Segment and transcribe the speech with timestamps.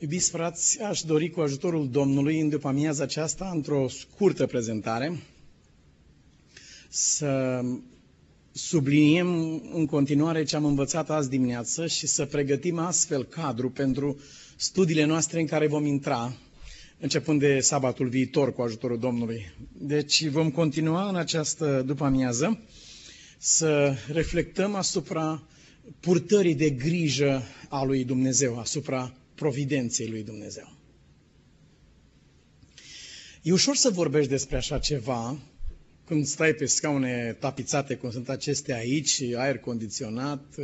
[0.00, 5.18] Iubiți frați, aș dori cu ajutorul Domnului în după amiaza aceasta, într-o scurtă prezentare,
[6.88, 7.60] să
[8.52, 9.28] subliniem
[9.74, 14.20] în continuare ce am învățat azi dimineață și să pregătim astfel cadru pentru
[14.56, 16.32] studiile noastre în care vom intra,
[17.00, 19.52] începând de sabatul viitor cu ajutorul Domnului.
[19.72, 22.58] Deci vom continua în această după amiază
[23.38, 25.42] să reflectăm asupra
[26.00, 30.76] purtării de grijă a lui Dumnezeu, asupra providenței lui Dumnezeu.
[33.42, 35.38] E ușor să vorbești despre așa ceva
[36.04, 40.54] când stai pe scaune tapițate cum sunt acestea aici, aer condiționat.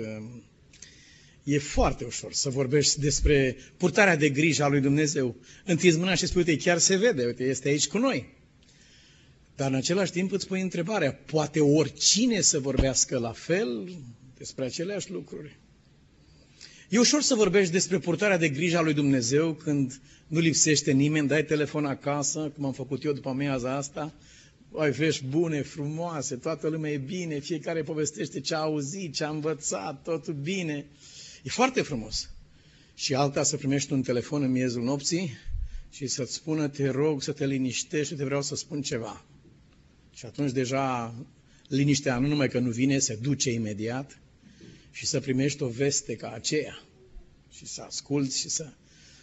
[1.45, 5.37] E foarte ușor să vorbești despre purtarea de grijă a lui Dumnezeu.
[5.65, 8.33] Întinzi mâna și spui, uite, chiar se vede, uite, este aici cu noi.
[9.57, 13.97] Dar în același timp îți pui întrebarea, poate oricine să vorbească la fel
[14.39, 15.59] despre aceleași lucruri?
[16.89, 21.29] E ușor să vorbești despre purtarea de grijă a lui Dumnezeu când nu lipsește nimeni,
[21.29, 24.15] dai telefon acasă, cum am făcut eu după amiaza asta,
[24.77, 29.29] ai vești bune, frumoase, toată lumea e bine, fiecare povestește ce a auzit, ce a
[29.29, 30.87] învățat, totul bine.
[31.43, 32.31] E foarte frumos.
[32.95, 35.37] Și alta să primești un telefon în miezul nopții
[35.91, 39.25] și să-ți spună, te rog să te liniștești, te vreau să spun ceva.
[40.15, 41.15] Și atunci deja
[41.69, 44.19] liniștea nu numai că nu vine, se duce imediat,
[44.95, 46.83] și să primești o veste ca aceea
[47.51, 48.73] și să asculți și să,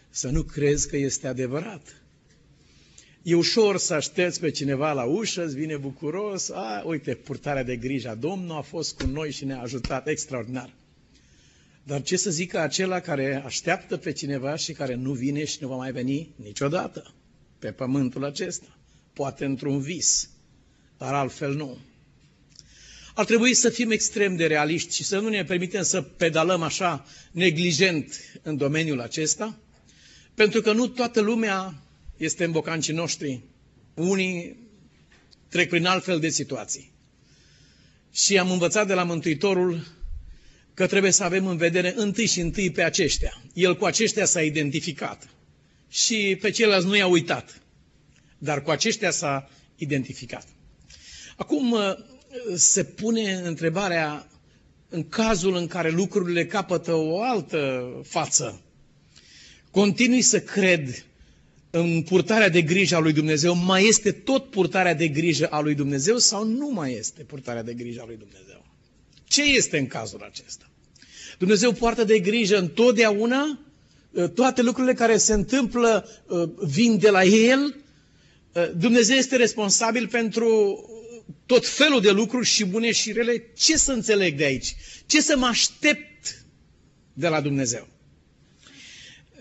[0.10, 2.02] să nu crezi că este adevărat.
[3.22, 7.76] E ușor să aștepți pe cineva la ușă, îți vine bucuros, a, uite, purtarea de
[7.76, 10.74] grijă a Domnului a fost cu noi și ne-a ajutat extraordinar.
[11.84, 15.68] Dar ce să zică acela care așteaptă pe cineva și care nu vine și nu
[15.68, 17.14] va mai veni niciodată
[17.60, 18.78] pe pământul acesta?
[19.14, 20.30] Poate într-un vis,
[20.98, 21.78] dar altfel nu.
[23.14, 27.06] Ar trebui să fim extrem de realiști și să nu ne permitem să pedalăm așa
[27.32, 29.60] neglijent în domeniul acesta,
[30.34, 31.84] pentru că nu toată lumea
[32.18, 33.42] este în bocancii noștri.
[33.94, 34.58] Unii
[35.50, 36.92] trec prin altfel de situații.
[38.14, 39.88] Și am învățat de la Mântuitorul
[40.74, 43.42] că trebuie să avem în vedere întâi și întâi pe aceștia.
[43.54, 45.30] El cu aceștia s-a identificat
[45.90, 47.62] și pe ceilalți nu i-a uitat,
[48.38, 50.48] dar cu aceștia s-a identificat.
[51.38, 51.76] Acum,
[52.56, 54.28] se pune întrebarea
[54.90, 58.62] în cazul în care lucrurile capătă o altă față.
[59.72, 61.06] Continui să cred
[61.70, 65.76] în purtarea de grijă a lui Dumnezeu, mai este tot purtarea de grijă a lui
[65.76, 68.66] Dumnezeu sau nu mai este purtarea de grijă a lui Dumnezeu?
[69.24, 70.70] Ce este în cazul acesta?
[71.38, 73.60] Dumnezeu poartă de grijă întotdeauna,
[74.34, 76.08] toate lucrurile care se întâmplă
[76.62, 77.76] vin de la El,
[78.76, 80.80] Dumnezeu este responsabil pentru
[81.46, 84.76] tot felul de lucruri și bune și rele, ce să înțeleg de aici?
[85.06, 86.46] Ce să mă aștept
[87.14, 87.88] de la Dumnezeu?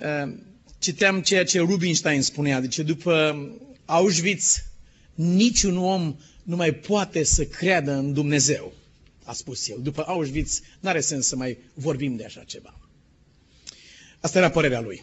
[0.00, 0.42] Ehm,
[0.78, 3.44] citeam ceea ce Rubinstein spunea, deci după
[3.84, 4.62] Auschwitz,
[5.14, 8.72] niciun om nu mai poate să creadă în Dumnezeu,
[9.24, 9.78] a spus el.
[9.82, 12.80] După Auschwitz, nu are sens să mai vorbim de așa ceva.
[14.20, 15.02] Asta era părerea lui.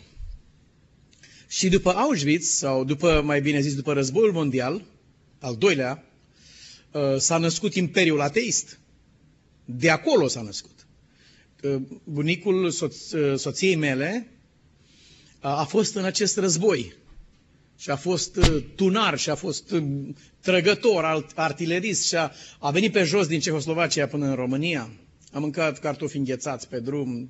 [1.47, 4.85] Și după Auschwitz, sau după, mai bine zis, după războiul mondial,
[5.39, 6.16] al doilea, Uh,
[7.17, 8.79] s-a născut Imperiul Ateist.
[9.65, 10.87] De acolo s-a născut.
[11.63, 14.31] Uh, bunicul soț, uh, soției mele
[15.39, 16.93] a fost în acest război
[17.77, 18.39] și a fost
[18.75, 19.73] tunar și a fost
[20.41, 24.89] trăgător, artilerist și a, a venit pe jos din Cehoslovacia până în România.
[25.31, 27.29] A mâncat cartofi înghețați pe drum,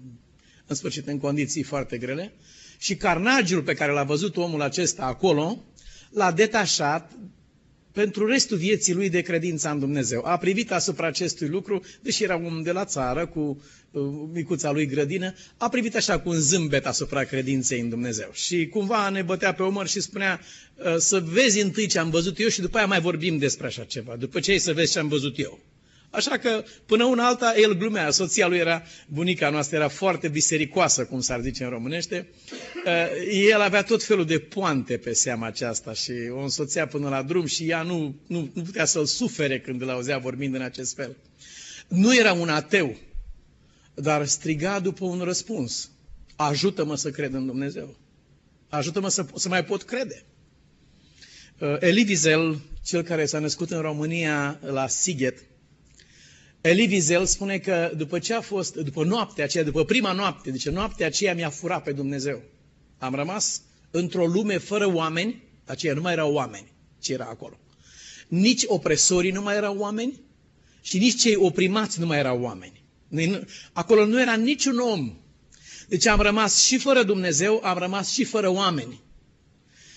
[0.66, 2.34] în sfârșit în condiții foarte grele.
[2.78, 5.64] Și carnagiul pe care l-a văzut omul acesta acolo,
[6.10, 7.12] l-a detașat
[7.98, 10.22] pentru restul vieții lui de credință în Dumnezeu.
[10.26, 14.02] A privit asupra acestui lucru, deși era un de la țară cu uh,
[14.34, 18.30] micuța lui grădină, a privit așa cu un zâmbet asupra credinței în Dumnezeu.
[18.34, 20.40] Și cumva ne bătea pe omăr și spunea
[20.76, 23.84] uh, să vezi întâi ce am văzut eu și după aia mai vorbim despre așa
[23.84, 24.16] ceva.
[24.16, 25.60] După ce ai să vezi ce am văzut eu.
[26.18, 28.12] Așa că, până una alta, el glumea.
[28.12, 32.28] Soția lui era, bunica noastră, era foarte bisericoasă, cum s-ar zice în românește.
[32.86, 32.92] Uh,
[33.50, 37.46] el avea tot felul de poante pe seama aceasta și o însoțea până la drum
[37.46, 41.16] și ea nu, nu, nu putea să-l sufere când îl auzea vorbind în acest fel.
[41.88, 42.96] Nu era un ateu,
[43.94, 45.90] dar striga după un răspuns.
[46.36, 47.96] Ajută-mă să cred în Dumnezeu.
[48.70, 50.24] Ajută-mă să, să mai pot crede.
[51.60, 55.38] Uh, Elie Wiesel, cel care s-a născut în România la Sighet,
[56.68, 60.70] Elie Wiesel spune că după ce a fost, după noaptea aceea, după prima noapte, deci
[60.70, 62.42] noaptea aceea mi-a furat pe Dumnezeu.
[62.98, 63.62] Am rămas
[63.92, 66.72] într-o lume fără oameni, aceea nu mai erau oameni,
[67.02, 67.60] ce era acolo.
[68.28, 70.22] Nici opresorii nu mai erau oameni
[70.82, 72.84] și nici cei oprimați nu mai erau oameni.
[73.74, 75.18] Acolo nu era niciun om.
[75.88, 79.02] Deci am rămas și fără Dumnezeu, am rămas și fără oameni.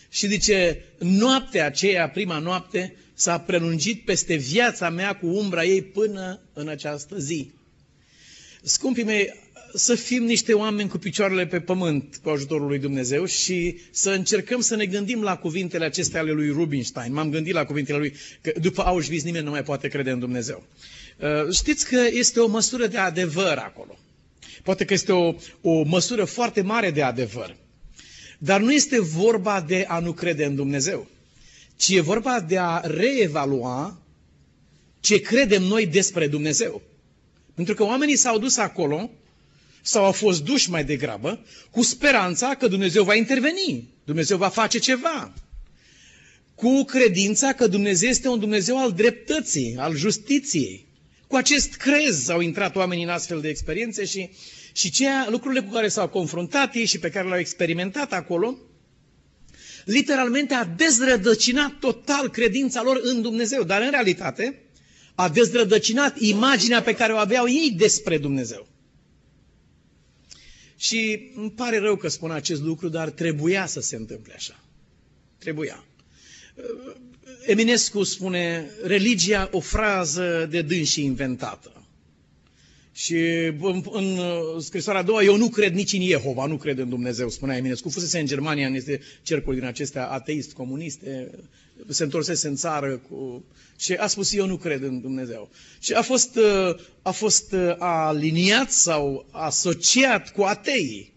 [0.09, 6.41] Și zice, noaptea aceea, prima noapte, s-a prelungit peste viața mea cu umbra ei până
[6.53, 7.51] în această zi.
[8.63, 9.35] Scumpii mei,
[9.75, 14.61] să fim niște oameni cu picioarele pe pământ cu ajutorul lui Dumnezeu și să încercăm
[14.61, 17.13] să ne gândim la cuvintele acestea ale lui Rubinstein.
[17.13, 20.67] M-am gândit la cuvintele lui că după Auschwitz nimeni nu mai poate crede în Dumnezeu.
[21.19, 23.99] Uh, știți că este o măsură de adevăr acolo.
[24.63, 27.57] Poate că este o, o măsură foarte mare de adevăr.
[28.39, 31.09] Dar nu este vorba de a nu crede în Dumnezeu,
[31.81, 34.03] ci e vorba de a reevalua
[35.01, 36.83] ce credem noi despre Dumnezeu.
[37.55, 39.11] Pentru că oamenii s-au dus acolo
[39.83, 44.79] sau au fost duși mai degrabă cu speranța că Dumnezeu va interveni, Dumnezeu va face
[44.79, 45.33] ceva.
[46.55, 50.87] Cu credința că Dumnezeu este un Dumnezeu al dreptății, al justiției.
[51.27, 54.31] Cu acest crez au intrat oamenii în astfel de experiențe și,
[54.73, 58.59] și ceea, lucrurile cu care s-au confruntat ei și pe care le-au experimentat acolo,
[59.91, 63.63] literalmente a dezrădăcinat total credința lor în Dumnezeu.
[63.63, 64.63] Dar în realitate
[65.15, 68.67] a dezrădăcinat imaginea pe care o aveau ei despre Dumnezeu.
[70.77, 74.65] Și îmi pare rău că spun acest lucru, dar trebuia să se întâmple așa.
[75.39, 75.85] Trebuia.
[77.47, 81.80] Eminescu spune, religia o frază de dânsi inventată.
[83.01, 83.17] Și
[83.61, 84.19] în, în
[84.61, 87.89] scrisoarea a doua, eu nu cred nici în Jehova, nu cred în Dumnezeu, spunea Eminescu.
[87.89, 91.31] Fusese în Germania, în este cercul din acestea ateist, comuniste,
[91.89, 93.45] se întorsese în țară cu...
[93.79, 95.51] și a spus, eu nu cred în Dumnezeu.
[95.79, 96.39] Și a fost,
[97.03, 101.13] a fost aliniat sau asociat cu ateii.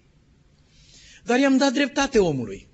[1.24, 2.68] Dar i-am dat dreptate omului.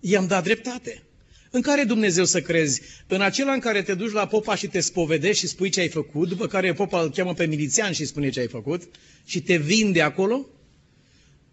[0.00, 1.02] I-am dat dreptate.
[1.50, 2.80] În care Dumnezeu să crezi?
[3.06, 5.88] În acela în care te duci la popa și te spovedești și spui ce ai
[5.88, 8.82] făcut, după care popa îl cheamă pe milițian și spune ce ai făcut
[9.24, 10.46] și te vinde acolo?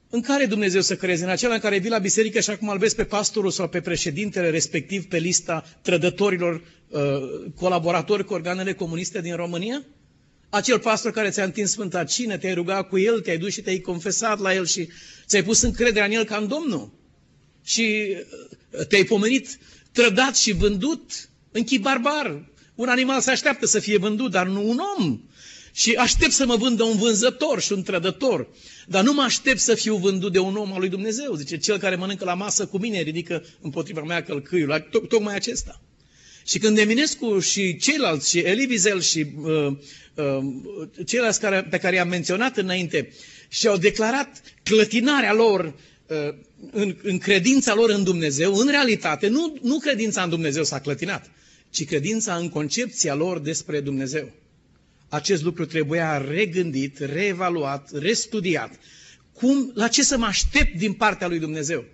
[0.09, 1.23] În care Dumnezeu să crezi?
[1.23, 3.81] În acela în care vii la biserică și acum îl vezi pe pastorul sau pe
[3.81, 7.01] președintele respectiv pe lista trădătorilor uh,
[7.55, 9.83] colaboratori cu organele comuniste din România?
[10.49, 13.79] Acel pastor care ți-a întins Sfânta Cină, te-ai rugat cu el, te-ai dus și te-ai
[13.79, 14.87] confesat la el și
[15.25, 16.93] ți-ai pus încrederea în el ca în Domnul.
[17.63, 18.15] Și
[18.71, 19.59] uh, te-ai pomenit
[19.95, 22.49] trădat și vândut în chip barbar.
[22.75, 25.19] Un animal se așteaptă să fie vândut, dar nu un om.
[25.73, 28.47] Și aștept să mă vândă un vânzător și un trădător.
[28.87, 31.33] Dar nu mă aștept să fiu vândut de un om al lui Dumnezeu.
[31.35, 34.87] Zice, cel care mănâncă la masă cu mine ridică împotriva mea călcâiul.
[35.07, 35.81] Tocmai acesta.
[36.47, 39.77] Și când Eminescu și ceilalți, și Elie Wiesel și uh,
[40.15, 43.11] uh, ceilalți care, pe care i-am menționat înainte,
[43.49, 45.73] și-au declarat clătinarea lor uh,
[46.71, 51.31] în, în credința lor în Dumnezeu, în realitate, nu, nu credința în Dumnezeu s-a clătinat,
[51.69, 54.31] ci credința în concepția lor despre Dumnezeu.
[55.09, 58.79] Acest lucru trebuia regândit, reevaluat, restudiat.
[59.33, 61.85] Cum, la ce să mă aștept din partea lui Dumnezeu?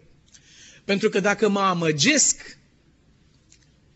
[0.85, 2.57] Pentru că dacă mă amăgesc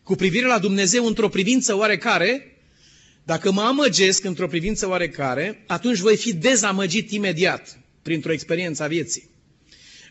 [0.02, 2.56] cu privire la Dumnezeu într-o privință oarecare,
[3.24, 9.34] dacă mă amăgesc într-o privință oarecare, atunci voi fi dezamăgit imediat printr-o experiență a vieții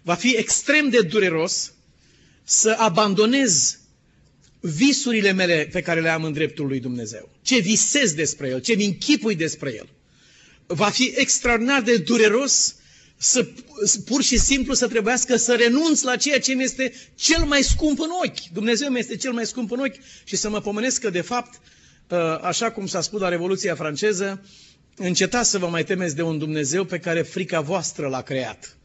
[0.05, 1.73] va fi extrem de dureros
[2.43, 3.79] să abandonez
[4.59, 7.29] visurile mele pe care le am în dreptul lui Dumnezeu.
[7.41, 9.89] Ce visez despre El, ce mi închipui despre El.
[10.65, 12.75] Va fi extraordinar de dureros
[13.17, 13.47] să
[14.05, 17.99] pur și simplu să trebuiască să renunț la ceea ce mi este cel mai scump
[17.99, 18.51] în ochi.
[18.53, 21.59] Dumnezeu mi este cel mai scump în ochi și să mă pomenesc că de fapt,
[22.11, 24.45] ă, așa cum s-a spus la Revoluția franceză,
[24.95, 28.77] încetați să vă mai temeți de un Dumnezeu pe care frica voastră l-a creat.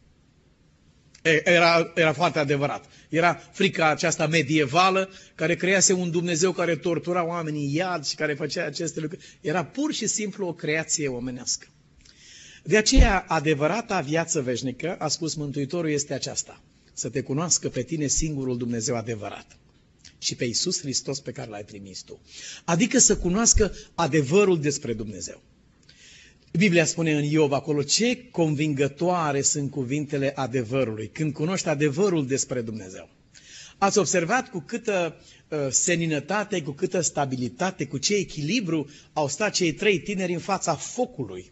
[1.21, 2.85] Era, era foarte adevărat.
[3.09, 8.65] Era frica aceasta medievală care crease un Dumnezeu care tortura oamenii iad și care făcea
[8.65, 9.25] aceste lucruri.
[9.41, 11.67] Era pur și simplu o creație omenească.
[12.63, 16.61] De aceea, adevărata viață veșnică, a spus Mântuitorul, este aceasta.
[16.93, 19.57] Să te cunoască pe tine singurul Dumnezeu adevărat
[20.17, 22.21] și pe Iisus Hristos pe care l-ai trimis tu.
[22.65, 25.41] Adică să cunoască adevărul despre Dumnezeu.
[26.51, 33.09] Biblia spune în Iov acolo ce convingătoare sunt cuvintele adevărului, când cunoști adevărul despre Dumnezeu.
[33.77, 39.73] Ați observat cu câtă uh, seninătate, cu câtă stabilitate, cu ce echilibru au stat cei
[39.73, 41.51] trei tineri în fața focului.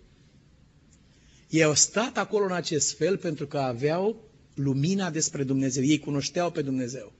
[1.49, 5.83] Ei au stat acolo în acest fel pentru că aveau lumina despre Dumnezeu.
[5.83, 7.13] Ei cunoșteau pe Dumnezeu.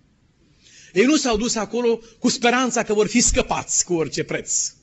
[0.93, 4.73] Ei nu s-au dus acolo cu speranța că vor fi scăpați cu orice preț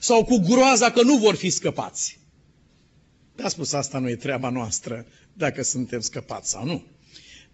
[0.00, 2.18] sau cu groaza că nu vor fi scăpați.
[3.36, 6.84] Da, spus, asta nu e treaba noastră, dacă suntem scăpați sau nu.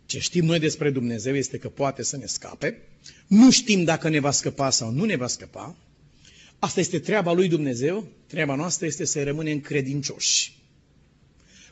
[0.07, 2.83] Ce știm noi despre Dumnezeu este că poate să ne scape,
[3.27, 5.77] nu știm dacă ne va scăpa sau nu ne va scăpa,
[6.59, 10.59] asta este treaba lui Dumnezeu, treaba noastră este să rămânem credincioși.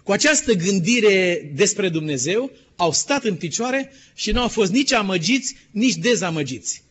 [0.02, 5.56] cu această gândire despre Dumnezeu, au stat în picioare și nu au fost nici amăgiți,
[5.70, 6.82] nici dezamăgiți.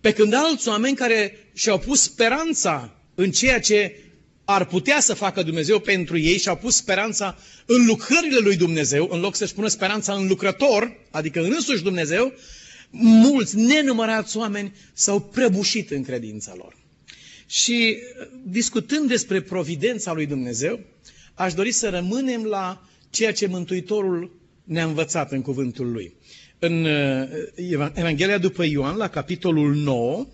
[0.00, 4.02] Pe când alți oameni care și-au pus speranța în ceea ce
[4.44, 9.08] ar putea să facă Dumnezeu pentru ei și au pus speranța în lucrările lui Dumnezeu,
[9.10, 12.32] în loc să-și pună speranța în lucrător, adică în însuși Dumnezeu,
[12.90, 16.76] mulți, nenumărați oameni s-au prăbușit în credința lor.
[17.46, 17.98] Și
[18.44, 20.80] discutând despre providența lui Dumnezeu,
[21.34, 26.14] aș dori să rămânem la ceea ce Mântuitorul ne-a învățat în cuvântul lui.
[26.58, 27.28] În uh,
[27.94, 30.26] Evanghelia după Ioan, la capitolul 9,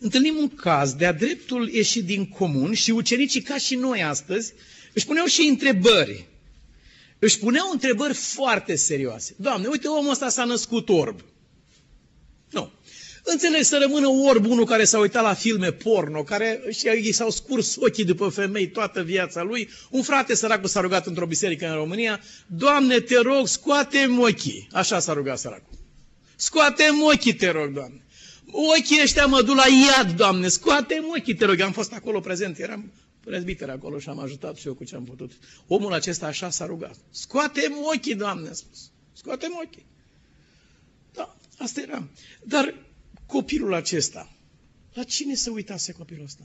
[0.00, 4.52] întâlnim un caz de-a dreptul ieșit din comun și ucenicii, ca și noi astăzi,
[4.92, 6.26] își puneau și întrebări.
[7.18, 9.34] Își puneau întrebări foarte serioase.
[9.36, 11.20] Doamne, uite, omul ăsta s-a născut orb.
[13.24, 13.32] Nu.
[13.32, 17.30] Înțeleg să rămână orb unul care s-a uitat la filme porno, care și i s-au
[17.30, 19.68] scurs ochii după femei toată viața lui.
[19.90, 24.68] Un frate săracul s-a rugat într-o biserică în România, Doamne, te rog, scoate-mi ochii.
[24.72, 25.78] Așa s-a rugat săracul.
[26.36, 28.04] Scoate-mi ochii, te rog, Doamne.
[28.52, 31.60] Ochii ăștia mă duc la iad, Doamne, scoate-mi ochii, te rog.
[31.60, 32.92] Am fost acolo prezent, eram
[33.24, 35.32] prezbiter acolo și am ajutat și eu cu ce am putut.
[35.66, 36.94] Omul acesta așa s-a rugat.
[37.10, 38.78] Scoate-mi ochii, Doamne, a spus.
[39.12, 39.86] Scoate-mi ochii.
[41.12, 42.08] Da, asta era.
[42.42, 42.74] Dar
[43.30, 44.32] copilul acesta,
[44.92, 46.44] la cine se uitase copilul ăsta?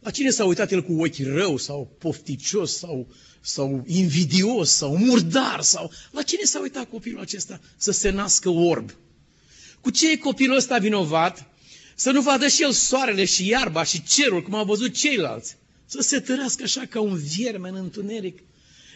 [0.00, 3.08] La cine s-a uitat el cu ochi rău sau pofticios sau,
[3.40, 5.60] sau invidios sau murdar?
[5.60, 8.90] sau La cine s-a uitat copilul acesta să se nască orb?
[9.80, 11.46] Cu ce e copilul ăsta vinovat?
[11.94, 15.56] Să nu vadă și el soarele și iarba și cerul, cum au văzut ceilalți.
[15.86, 18.38] Să se tărească așa ca un vierme în întuneric.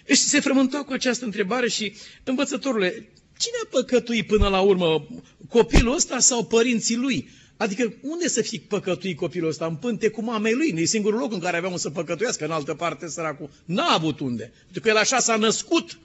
[0.06, 1.92] Și se frământau cu această întrebare și,
[2.24, 3.08] învățătorule,
[3.38, 5.06] cine a păcătuit până la urmă?
[5.48, 7.28] Copilul ăsta sau părinții lui?
[7.56, 9.66] Adică unde să fie păcătuit copilul ăsta?
[9.66, 10.70] În pânte cu mamei lui.
[10.70, 13.50] Nu e singurul loc în care aveam să păcătuiască, în altă parte săracul.
[13.64, 14.52] N-a avut unde.
[14.62, 15.98] Pentru că el așa s-a născut.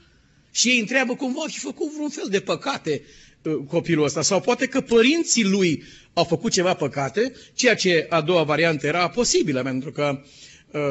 [0.52, 3.02] Și ei întreabă cum va fi făcut vreun fel de păcate
[3.44, 4.22] uh, copilul ăsta.
[4.22, 9.10] Sau poate că părinții lui au făcut ceva păcate, ceea ce a doua variantă era
[9.10, 10.22] posibilă, pentru că
[10.72, 10.82] uh,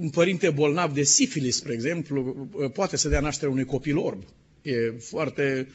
[0.00, 4.22] un părinte bolnav de sifilis, spre exemplu, uh, poate să dea naștere unui copil orb.
[4.66, 5.68] E foarte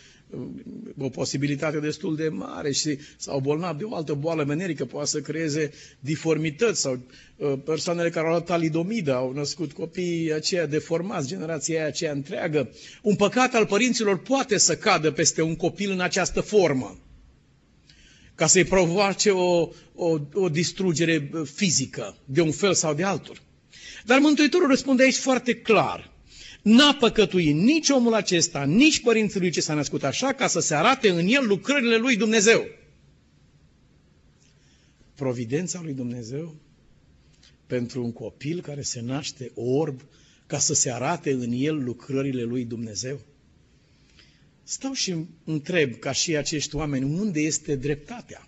[0.98, 5.20] o posibilitate destul de mare și sau bolnav de o altă boală menerică poate să
[5.20, 7.00] creeze diformități sau
[7.36, 12.70] uh, persoanele care au luat talidomidă au născut copii aceia deformați, generația aceea întreagă.
[13.02, 16.98] Un păcat al părinților poate să cadă peste un copil în această formă
[18.36, 23.38] ca să-i provoace o, o, o distrugere fizică de un fel sau de altul.
[24.06, 26.12] Dar Mântuitorul răspunde aici foarte clar.
[26.62, 30.76] N-a păcătuit nici omul acesta, nici părinții lui ce s-a născut așa, ca să se
[30.76, 32.66] arate în el lucrările lui Dumnezeu.
[35.16, 36.56] Providența lui Dumnezeu
[37.68, 40.02] pentru un copil care se naște orb,
[40.48, 43.22] ca să se arate în el lucrările lui Dumnezeu.
[44.64, 48.48] Stau și întreb, ca și acești oameni, unde este dreptatea?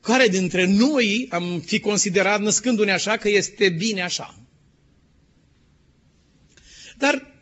[0.00, 4.39] Care dintre noi am fi considerat, născându-ne așa, că este bine așa?
[7.00, 7.34] Dar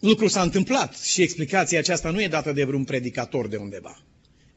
[0.00, 4.02] lucrul s-a întâmplat și explicația aceasta nu e dată de vreun predicator de undeva.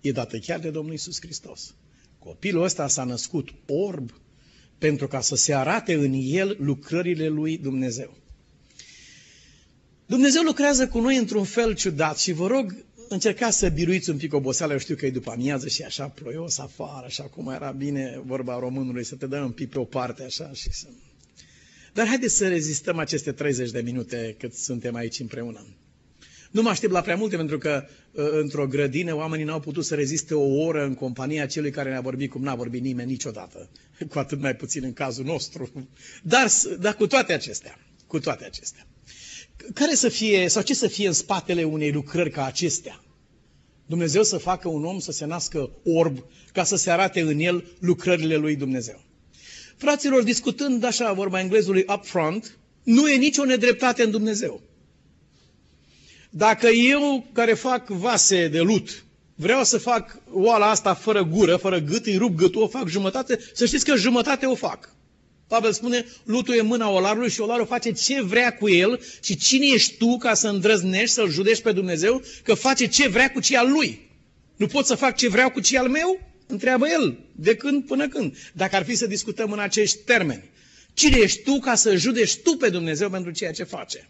[0.01, 1.75] E dată chiar de Domnul Isus Hristos.
[2.19, 4.12] Copilul ăsta s-a născut orb
[4.77, 8.17] pentru ca să se arate în el lucrările lui Dumnezeu.
[10.05, 14.33] Dumnezeu lucrează cu noi într-un fel ciudat și vă rog, încercați să biruiți un pic
[14.33, 18.21] oboseala, eu știu că e după amiază și așa ploios afară, așa cum era bine
[18.25, 20.88] vorba românului, să te dai un pic pe o parte așa și să
[21.93, 25.65] dar haideți să rezistăm aceste 30 de minute cât suntem aici împreună.
[26.51, 29.95] Nu mă aștept la prea multe, pentru că uh, într-o grădină oamenii n-au putut să
[29.95, 33.69] reziste o oră în compania celui care ne-a vorbit cum n-a vorbit nimeni niciodată,
[34.12, 35.89] cu atât mai puțin în cazul nostru.
[36.23, 36.47] Dar,
[36.79, 38.88] dar cu toate acestea, cu toate acestea,
[39.73, 43.03] care să fie, sau ce să fie în spatele unei lucrări ca acestea?
[43.85, 47.65] Dumnezeu să facă un om să se nască orb ca să se arate în el
[47.79, 49.03] lucrările lui Dumnezeu.
[49.77, 54.62] Fraților, discutând așa vorba englezului upfront, nu e nicio nedreptate în Dumnezeu.
[56.30, 59.03] Dacă eu, care fac vase de lut,
[59.36, 63.39] vreau să fac oala asta fără gură, fără gât, îi rup gâtul, o fac jumătate,
[63.53, 64.96] să știți că jumătate o fac.
[65.48, 69.38] Pavel spune, lutul e în mâna olarului și olarul face ce vrea cu el și
[69.38, 73.39] cine ești tu ca să îndrăznești, să-L judești pe Dumnezeu, că face ce vrea cu
[73.39, 74.12] ce al lui.
[74.56, 76.32] Nu pot să fac ce vreau cu ce al meu?
[76.47, 78.38] Întreabă el, de când până când.
[78.53, 80.50] Dacă ar fi să discutăm în acești termeni.
[80.93, 84.09] Cine ești tu ca să judești tu pe Dumnezeu pentru ceea ce face?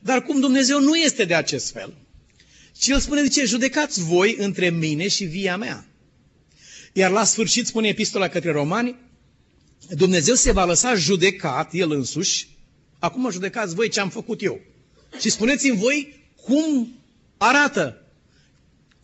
[0.00, 1.94] Dar cum Dumnezeu nu este de acest fel,
[2.78, 5.86] ci El spune, zice, judecați voi între mine și via mea.
[6.92, 8.96] Iar la sfârșit spune epistola către romani,
[9.90, 12.56] Dumnezeu se va lăsa judecat El însuși
[12.98, 14.60] Acum mă judecați voi ce am făcut eu.
[15.20, 16.98] Și spuneți-mi voi cum
[17.36, 18.05] arată.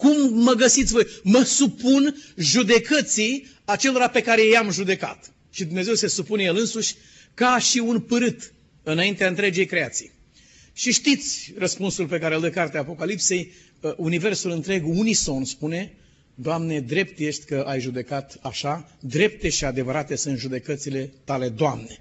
[0.03, 1.07] Cum mă găsiți voi?
[1.23, 5.33] Mă supun judecății acelora pe care i-am judecat.
[5.51, 6.95] Și Dumnezeu se supune El însuși
[7.35, 10.11] ca și un pârât înaintea întregii creații.
[10.73, 15.93] Și știți răspunsul pe care îl dă cartea Apocalipsei, uh, universul întreg unison spune,
[16.35, 21.99] Doamne, drept ești că ai judecat așa, drepte și adevărate sunt judecățile tale, Doamne.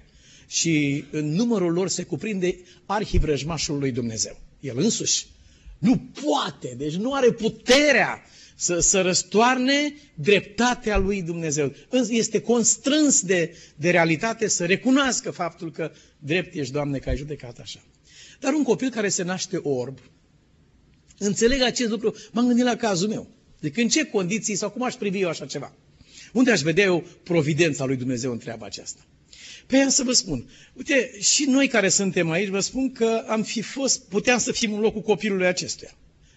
[0.48, 4.40] Și în numărul lor se cuprinde arhivrăjmașul lui Dumnezeu.
[4.60, 5.26] El însuși
[5.82, 8.22] nu poate, deci nu are puterea
[8.54, 11.74] să, să răstoarne dreptatea lui Dumnezeu.
[12.08, 17.58] Este constrâns de, de realitate să recunoască faptul că drept ești, Doamne, că ai judecat
[17.58, 17.82] așa.
[18.40, 19.98] Dar un copil care se naște orb,
[21.18, 23.28] înțeleg acest lucru, m-am gândit la cazul meu.
[23.60, 25.74] Deci în ce condiții sau cum aș privi eu așa ceva?
[26.32, 29.00] Unde aș vedea eu providența lui Dumnezeu în treaba aceasta?
[29.72, 33.42] Pe ea să vă spun, uite, și noi care suntem aici, vă spun că am
[33.42, 35.94] fi fost, puteam să fim în locul copilului acestuia.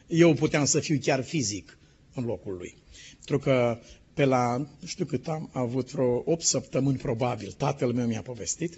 [0.08, 1.78] Eu puteam să fiu chiar fizic
[2.14, 2.76] în locul lui.
[3.14, 3.80] Pentru că
[4.14, 8.78] pe la, nu știu cât am avut, vreo 8 săptămâni probabil, tatăl meu mi-a povestit,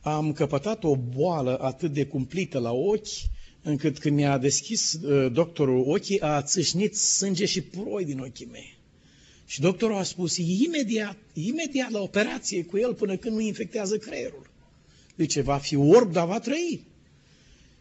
[0.00, 3.06] am căpătat o boală atât de cumplită la ochi,
[3.62, 8.80] încât când mi-a deschis uh, doctorul ochii, a țâșnit sânge și puroi din ochii mei.
[9.52, 14.50] Și doctorul a spus imediat, imediat la operație cu el până când nu infectează creierul.
[15.16, 16.86] Zice, va fi orb, dar va trăi.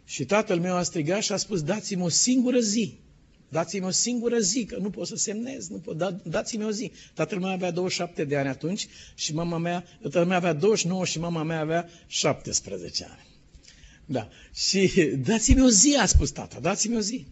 [0.05, 2.99] Și tatăl meu a strigat și a spus, dați-mi o singură zi.
[3.49, 6.91] Dați-mi o singură zi, că nu pot să semnez, nu pot, da, dați-mi o zi.
[7.13, 11.19] Tatăl meu avea 27 de ani atunci și mama mea, tatăl meu avea 29 și
[11.19, 13.27] mama mea avea 17 ani.
[14.05, 14.29] Da.
[14.53, 17.27] Și dați-mi o zi, a spus tata, dați-mi o zi.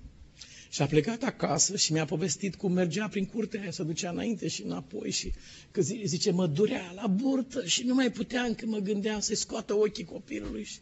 [0.69, 4.47] Și a plecat acasă și mi-a povestit cum mergea prin curtea aia, să ducea înainte
[4.47, 5.31] și înapoi și
[5.71, 9.73] că zice, mă durea la burtă și nu mai puteam că mă gândeam să-i scoată
[9.73, 10.77] ochii copilului și,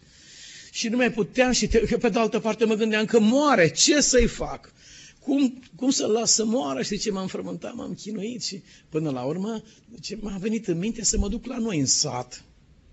[0.71, 4.01] și nu mai puteam și te, pe de altă parte mă gândeam că moare, ce
[4.01, 4.73] să-i fac?
[5.19, 6.81] Cum, cum să-l las să moară?
[6.81, 9.63] Și ce m-am frământat, m-am chinuit și până la urmă
[10.01, 12.43] ce m-a venit în minte să mă duc la noi în sat,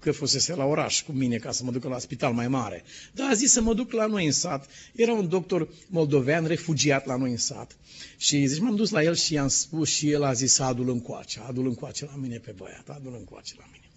[0.05, 2.85] că fusese la oraș cu mine ca să mă duc la spital mai mare.
[3.13, 4.69] Dar a zis să mă duc la noi în sat.
[4.95, 7.77] Era un doctor moldovean refugiat la noi în sat.
[8.17, 11.41] Și zici, m-am dus la el și i-am spus și el a zis adul încoace,
[11.47, 13.89] adul încoace la mine pe băiat, adul încoace la mine.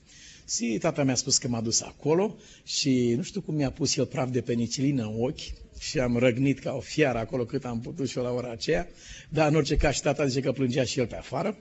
[0.49, 4.05] Și tata mi-a spus că m-a dus acolo și nu știu cum mi-a pus el
[4.05, 8.09] praf de penicilină în ochi și am răgnit ca o fiară acolo cât am putut
[8.09, 8.87] și eu la ora aceea,
[9.29, 11.57] dar în orice caz și tata zice că plângea și el pe afară.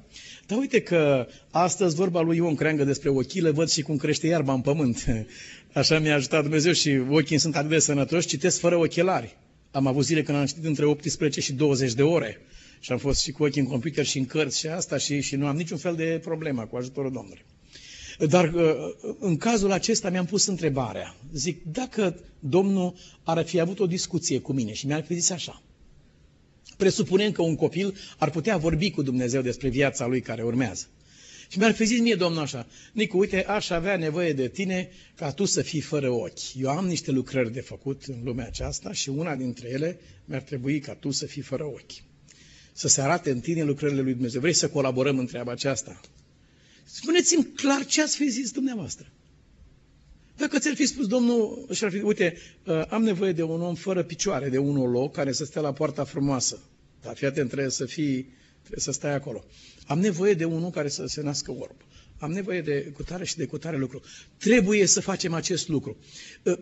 [0.46, 4.52] Dar uite că astăzi vorba lui Ion Creangă despre ochile, văd și cum crește iarba
[4.52, 5.05] în pământ.
[5.72, 9.37] Așa mi-a ajutat Dumnezeu și ochii sunt atât de sănătoși, citesc fără ochelari.
[9.70, 12.40] Am avut zile când am citit între 18 și 20 de ore
[12.81, 15.37] și am fost și cu ochii în computer și în cărți și asta și, și
[15.37, 17.44] nu am niciun fel de problemă cu ajutorul Domnului.
[18.18, 18.74] Dar uh,
[19.18, 21.16] în cazul acesta mi-am pus întrebarea.
[21.33, 25.62] Zic, dacă Domnul ar fi avut o discuție cu mine și mi-ar fi zis așa,
[26.76, 30.87] presupunem că un copil ar putea vorbi cu Dumnezeu despre viața lui care urmează.
[31.48, 35.33] Și mi-ar fi zis mie Domnul așa, Nicu, uite, aș avea nevoie de tine ca
[35.33, 36.55] tu să fii fără ochi.
[36.55, 40.81] Eu am niște lucrări de făcut în lumea aceasta și una dintre ele mi-ar trebui
[40.81, 42.02] ca tu să fii fără ochi.
[42.72, 44.40] Să se arate în tine lucrările lui Dumnezeu.
[44.40, 46.00] Vrei să colaborăm în treaba aceasta?
[46.88, 49.07] Spuneți-mi clar ce ați fi zis dumneavoastră.
[50.37, 53.75] Dacă ți-ar fi spus Domnul, și ar fi, uite, uh, am nevoie de un om
[53.75, 56.61] fără picioare, de un loc care să stea la poarta frumoasă.
[57.03, 58.22] Dar fii atent, trebuie să fii,
[58.61, 59.44] trebuie să stai acolo.
[59.87, 61.77] Am nevoie de unul care să se nască orb.
[62.18, 64.03] Am nevoie de cutare și de cutare lucru.
[64.38, 65.96] Trebuie să facem acest lucru.
[66.42, 66.59] Uh,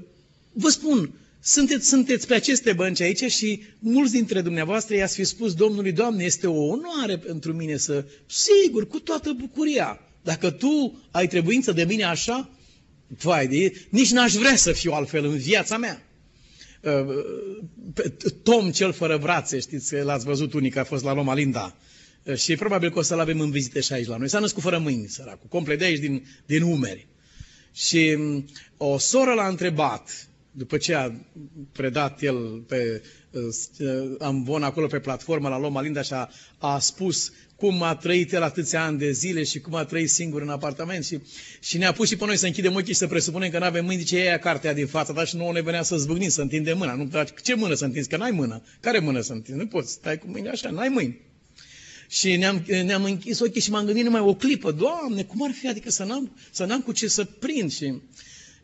[0.52, 5.54] vă spun, sunteți, sunteți pe aceste bănci aici și mulți dintre dumneavoastră i-ați fi spus
[5.54, 11.26] Domnului, Doamne, este o onoare pentru mine să, sigur, cu toată bucuria, dacă tu ai
[11.26, 12.50] trebuință de mine așa,
[13.06, 16.02] vai de nici n-aș vrea să fiu altfel în viața mea.
[16.80, 17.04] Uh,
[18.42, 21.76] Tom cel fără brațe, știți că l-ați văzut unii că a fost la Loma Linda.
[22.22, 24.28] Uh, și probabil că o să-l avem în vizită și aici la noi.
[24.28, 27.06] S-a născut fără mâini, săracul, complet de aici, din, din umeri.
[27.72, 28.44] Și um,
[28.76, 31.12] o soră l-a întrebat, după ce a
[31.72, 37.32] predat el pe uh, amvon acolo pe platformă la Loma Linda și a, a spus
[37.64, 41.04] cum a trăit el atâția ani de zile și cum a trăit singur în apartament
[41.04, 41.18] și,
[41.60, 43.84] și ne-a pus și pe noi să închidem ochii și să presupunem că nu avem
[43.84, 46.78] mâini, zice, ia cartea din fața ta și nouă ne venea să zbâgnim, să întindem
[46.78, 46.94] mâna.
[46.94, 48.08] Nu, dar ce mână să întinzi?
[48.08, 48.62] Că n-ai mână.
[48.80, 49.60] Care mână să întinzi?
[49.60, 51.20] Nu poți, stai cu mâini așa, n-ai mâini.
[52.08, 55.68] Și ne-am, ne-am închis ochii și m-am gândit numai o clipă, Doamne, cum ar fi,
[55.68, 57.94] adică să n-am, să n-am cu ce să prind și...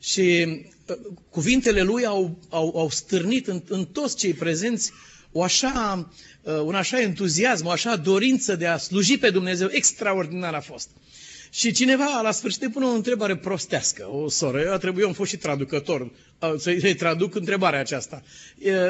[0.03, 0.47] Și
[0.87, 0.97] uh,
[1.31, 4.93] cuvintele lui au, au, au stârnit în, în toți cei prezenți
[5.33, 6.09] o așa,
[6.43, 10.89] uh, un așa entuziasm, o așa dorință de a sluji pe Dumnezeu extraordinar a fost.
[11.53, 15.31] Și cineva la sfârșit pune o întrebare prostească, o soră, eu trebuie, eu am fost
[15.31, 16.11] și traducător,
[16.59, 18.23] să-i traduc întrebarea aceasta.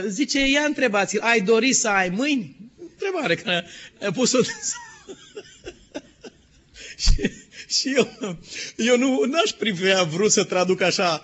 [0.07, 2.57] Zice, ia întrebați ai dori să ai mâini?
[2.92, 3.66] Întrebare care
[4.07, 4.38] a pus-o
[7.05, 7.31] și,
[7.70, 8.37] și eu,
[8.76, 11.22] eu nu n-aș privea vrut să traduc așa,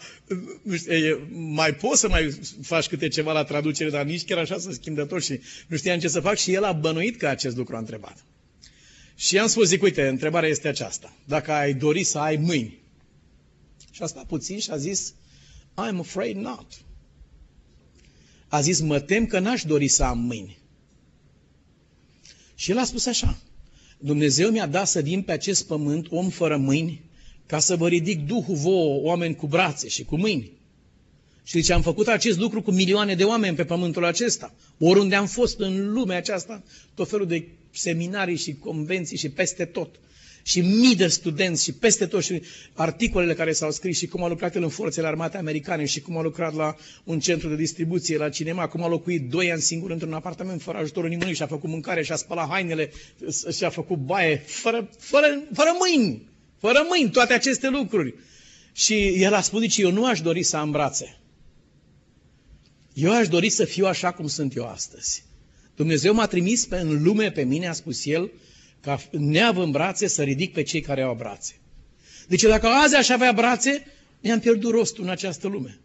[0.63, 4.59] nu știu, mai poți să mai faci câte ceva la traducere, dar nici chiar așa
[4.59, 7.27] să schimb de tot și nu știam ce să fac și el a bănuit că
[7.27, 8.25] acest lucru a întrebat.
[9.15, 11.17] Și am spus, zic, uite, întrebarea este aceasta.
[11.25, 12.79] Dacă ai dori să ai mâini.
[13.91, 15.15] Și a stat puțin și a zis,
[15.73, 16.67] I'm afraid not.
[18.49, 20.59] A zis, mă tem că n-aș dori să am mâini.
[22.55, 23.39] Și el a spus așa,
[23.99, 27.03] Dumnezeu mi-a dat să vin pe acest pământ om fără mâini,
[27.47, 30.51] ca să vă ridic Duhul vouă, oameni cu brațe și cu mâini.
[31.43, 34.55] Și zice, am făcut acest lucru cu milioane de oameni pe pământul acesta.
[34.79, 36.63] Oriunde am fost în lumea aceasta,
[36.95, 40.01] tot felul de seminarii și convenții și peste tot.
[40.47, 42.43] Și mii de studenți și peste tot și
[42.75, 46.17] articolele care s-au scris și cum a lucrat el în forțele armate americane și cum
[46.17, 49.91] a lucrat la un centru de distribuție, la cinema, cum a locuit doi ani singur
[49.91, 52.91] într-un apartament fără ajutorul nimănui și a făcut mâncare și a spălat hainele
[53.57, 56.29] și a făcut baie fără, fără, fără mâini,
[56.59, 58.15] fără mâini, toate aceste lucruri.
[58.73, 61.19] Și el a spus, zice, eu nu aș dori să am brațe.
[62.93, 65.25] Eu aș dori să fiu așa cum sunt eu astăzi.
[65.77, 68.31] Dumnezeu m-a trimis pe, în lume pe mine, a spus el,
[68.87, 71.55] ca neavând brațe să ridic pe cei care au brațe.
[72.29, 73.87] Deci dacă azi aș avea brațe,
[74.21, 75.79] mi-am pierdut rostul în această lume.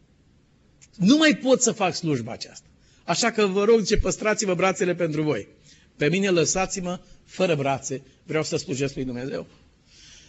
[0.98, 2.68] Nu mai pot să fac slujba aceasta.
[3.04, 5.48] Așa că vă rog, ce păstrați-vă brațele pentru voi.
[5.98, 9.48] Pe mine lăsați-mă fără brațe, vreau să slujesc lui Dumnezeu.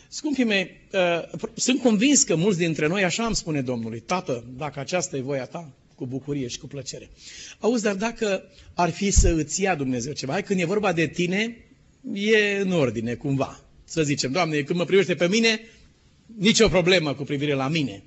[0.08, 4.80] Scumpii mei, uh, sunt convins că mulți dintre noi așa îmi spune Domnului, Tată, dacă
[4.80, 7.10] aceasta e voia ta, cu bucurie și cu plăcere.
[7.58, 8.42] Auzi, dar dacă
[8.74, 11.56] ar fi să îți ia Dumnezeu ceva, hai, când e vorba de tine,
[12.12, 13.64] e în ordine, cumva.
[13.84, 15.60] Să zicem, Doamne, când mă privește pe mine,
[16.38, 18.02] nicio problemă cu privire la mine.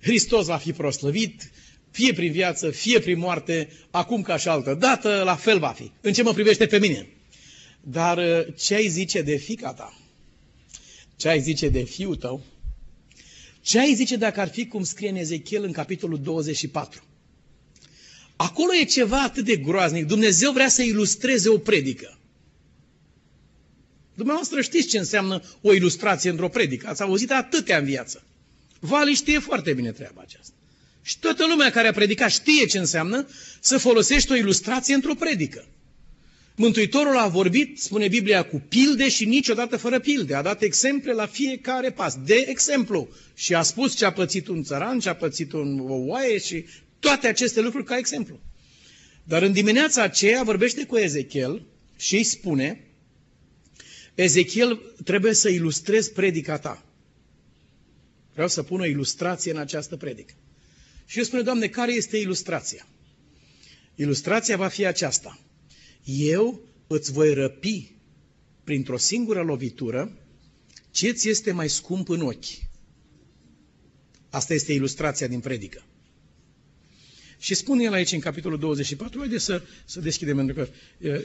[0.00, 1.50] Hristos va fi proslăvit,
[1.90, 5.90] fie prin viață, fie prin moarte, acum ca și altă dată, la fel va fi.
[6.00, 7.08] În ce mă privește pe mine.
[7.80, 9.98] Dar uh, ce ai zice de fica ta?
[11.16, 12.44] Ce ai zice de fiul tău?
[13.60, 17.02] Ce ai zice dacă ar fi cum scrie în Ezechiel în capitolul 24?
[18.36, 20.06] Acolo e ceva atât de groaznic.
[20.06, 22.19] Dumnezeu vrea să ilustreze o predică.
[24.20, 26.88] Dumneavoastră știți ce înseamnă o ilustrație într-o predică.
[26.88, 28.22] Ați auzit atâtea în viață.
[28.80, 30.54] Vali știe foarte bine treaba aceasta.
[31.02, 33.28] Și toată lumea care a predicat știe ce înseamnă
[33.60, 35.64] să folosești o ilustrație într-o predică.
[36.54, 40.34] Mântuitorul a vorbit, spune Biblia, cu pilde și niciodată fără pilde.
[40.34, 42.16] A dat exemple la fiecare pas.
[42.24, 43.08] De exemplu.
[43.34, 46.64] Și a spus ce a pățit un țăran, ce a pățit un oaie și
[46.98, 48.40] toate aceste lucruri ca exemplu.
[49.24, 51.62] Dar în dimineața aceea vorbește cu Ezechiel
[51.96, 52.89] și îi spune,
[54.22, 56.84] Ezechiel trebuie să ilustrezi predica ta.
[58.32, 60.34] Vreau să pun o ilustrație în această predică.
[61.06, 62.86] Și eu spune, Doamne, care este ilustrația?
[63.94, 65.38] Ilustrația va fi aceasta.
[66.04, 67.92] Eu îți voi răpi
[68.64, 70.16] printr-o singură lovitură
[70.90, 72.68] ce ți este mai scump în ochi.
[74.30, 75.84] Asta este ilustrația din predică.
[77.40, 80.68] Și spune el aici în capitolul 24, haideți să, să deschidem pentru că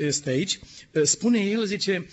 [0.04, 0.60] este aici,
[1.04, 2.08] spune el, zice,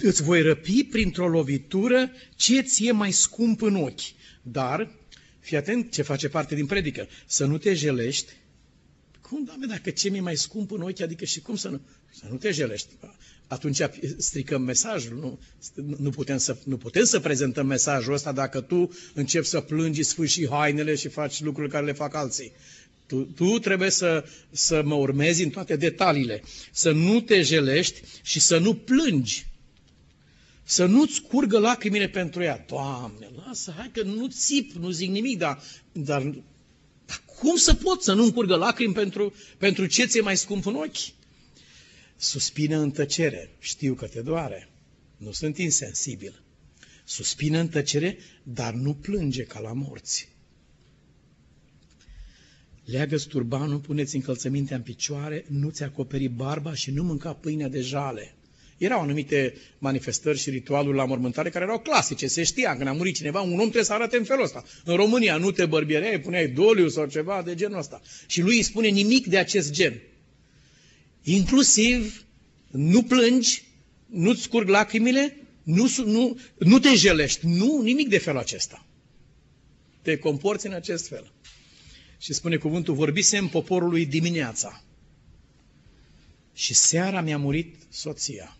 [0.00, 4.00] îți voi răpi printr-o lovitură ce ți-e mai scump în ochi.
[4.42, 4.90] Dar,
[5.40, 8.32] fii atent ce face parte din predică, să nu te jelești.
[9.20, 12.26] Cum, doamne, dacă ce mi-e mai scump în ochi, adică și cum să nu, să
[12.30, 12.88] nu te jelești?
[13.48, 13.80] Atunci
[14.16, 15.16] stricăm mesajul.
[15.18, 15.38] Nu,
[15.98, 20.48] nu, putem să, nu putem să prezentăm mesajul ăsta dacă tu începi să plângi, sfârși
[20.48, 22.52] hainele și faci lucruri care le fac alții.
[23.06, 28.40] Tu, tu trebuie să, să mă urmezi în toate detaliile, să nu te jelești și
[28.40, 29.46] să nu plângi.
[30.64, 32.64] Să nu-ți curgă lacrimile pentru ea.
[32.68, 36.22] Doamne, lasă, hai că nu țip, nu zic nimic, dar, dar,
[37.06, 40.74] dar cum să pot să nu-mi curgă lacrimi pentru, pentru ce ți-e mai scump în
[40.74, 41.17] ochi?
[42.20, 44.68] Suspină în tăcere, știu că te doare,
[45.16, 46.42] nu sunt insensibil.
[47.04, 50.28] Suspină în tăcere, dar nu plânge ca la morți.
[52.84, 58.34] Leagă-ți turbanul, puneți încălțămintea în picioare, nu-ți acoperi barba și nu mânca pâinea de jale.
[58.78, 62.26] Erau anumite manifestări și ritualuri la mormântare care erau clasice.
[62.26, 64.64] Se știa când a murit cineva, un om trebuie să arate în felul ăsta.
[64.84, 68.00] În România nu te bărbiereai, puneai doliu sau ceva de genul ăsta.
[68.26, 70.02] Și lui îi spune nimic de acest gen.
[71.28, 72.24] Inclusiv
[72.70, 73.62] nu plângi,
[74.06, 78.86] nu-ți scurg lacrimile, nu, nu, nu te jelești, nu, nimic de felul acesta.
[80.02, 81.32] Te comporți în acest fel.
[82.18, 84.84] Și spune cuvântul, vorbisem poporului dimineața.
[86.52, 88.56] Și seara mi-a murit soția.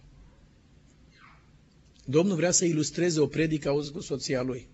[2.04, 4.68] Domnul vrea să ilustreze o predică auzi cu soția lui.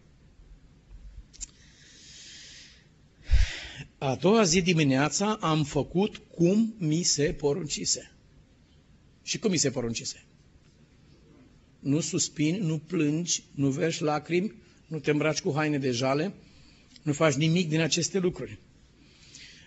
[4.04, 8.12] A doua zi dimineața am făcut cum mi se poruncise.
[9.22, 10.24] Și cum mi se poruncise?
[11.78, 14.52] Nu suspini, nu plângi, nu vergi lacrimi,
[14.86, 16.34] nu te îmbraci cu haine de jale,
[17.02, 18.58] nu faci nimic din aceste lucruri.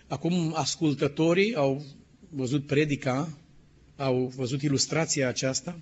[0.06, 1.84] Acum ascultătorii au
[2.30, 3.38] văzut predica,
[3.96, 5.80] au văzut ilustrația aceasta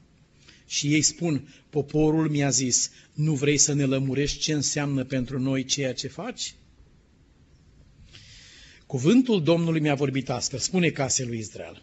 [0.67, 5.65] și ei spun, poporul mi-a zis, nu vrei să ne lămurești ce înseamnă pentru noi
[5.65, 6.55] ceea ce faci?
[8.87, 11.83] Cuvântul Domnului mi-a vorbit astăzi, spune casei lui Israel.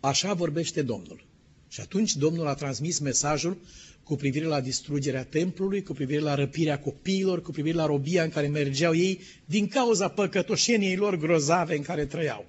[0.00, 1.26] Așa vorbește Domnul.
[1.68, 3.58] Și atunci Domnul a transmis mesajul
[4.02, 8.30] cu privire la distrugerea templului, cu privire la răpirea copiilor, cu privire la robia în
[8.30, 12.46] care mergeau ei din cauza păcătoșeniei lor grozave în care trăiau.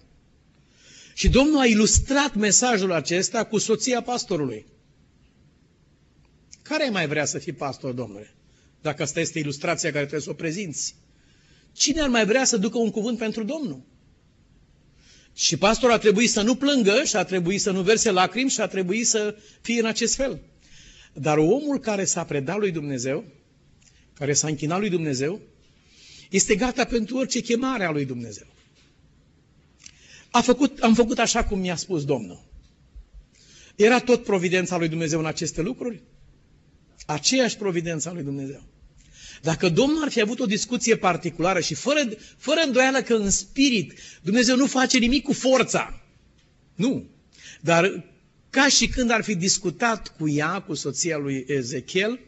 [1.13, 4.65] Și Domnul a ilustrat mesajul acesta cu soția pastorului.
[6.61, 8.33] Care mai vrea să fii pastor, domnule?
[8.81, 10.95] Dacă asta este ilustrația care trebuie să o prezinți.
[11.73, 13.81] Cine ar mai vrea să ducă un cuvânt pentru Domnul?
[15.33, 18.61] Și pastorul a trebuit să nu plângă și a trebuit să nu verse lacrimi și
[18.61, 20.41] a trebuit să fie în acest fel.
[21.13, 23.23] Dar omul care s-a predat lui Dumnezeu,
[24.13, 25.39] care s-a închinat lui Dumnezeu,
[26.29, 28.47] este gata pentru orice chemare a lui Dumnezeu.
[30.31, 32.47] A făcut, am făcut așa cum mi-a spus Domnul.
[33.75, 36.01] Era tot providența lui Dumnezeu în aceste lucruri?
[37.05, 38.63] Aceeași providența lui Dumnezeu.
[39.41, 41.99] Dacă Domnul ar fi avut o discuție particulară și fără,
[42.37, 46.01] fără îndoială că în spirit Dumnezeu nu face nimic cu forța,
[46.75, 47.09] nu,
[47.61, 48.03] dar
[48.49, 52.19] ca și când ar fi discutat cu ea, cu soția lui Ezechiel,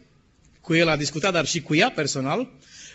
[0.61, 2.51] cu el a discutat, dar și cu ea personal,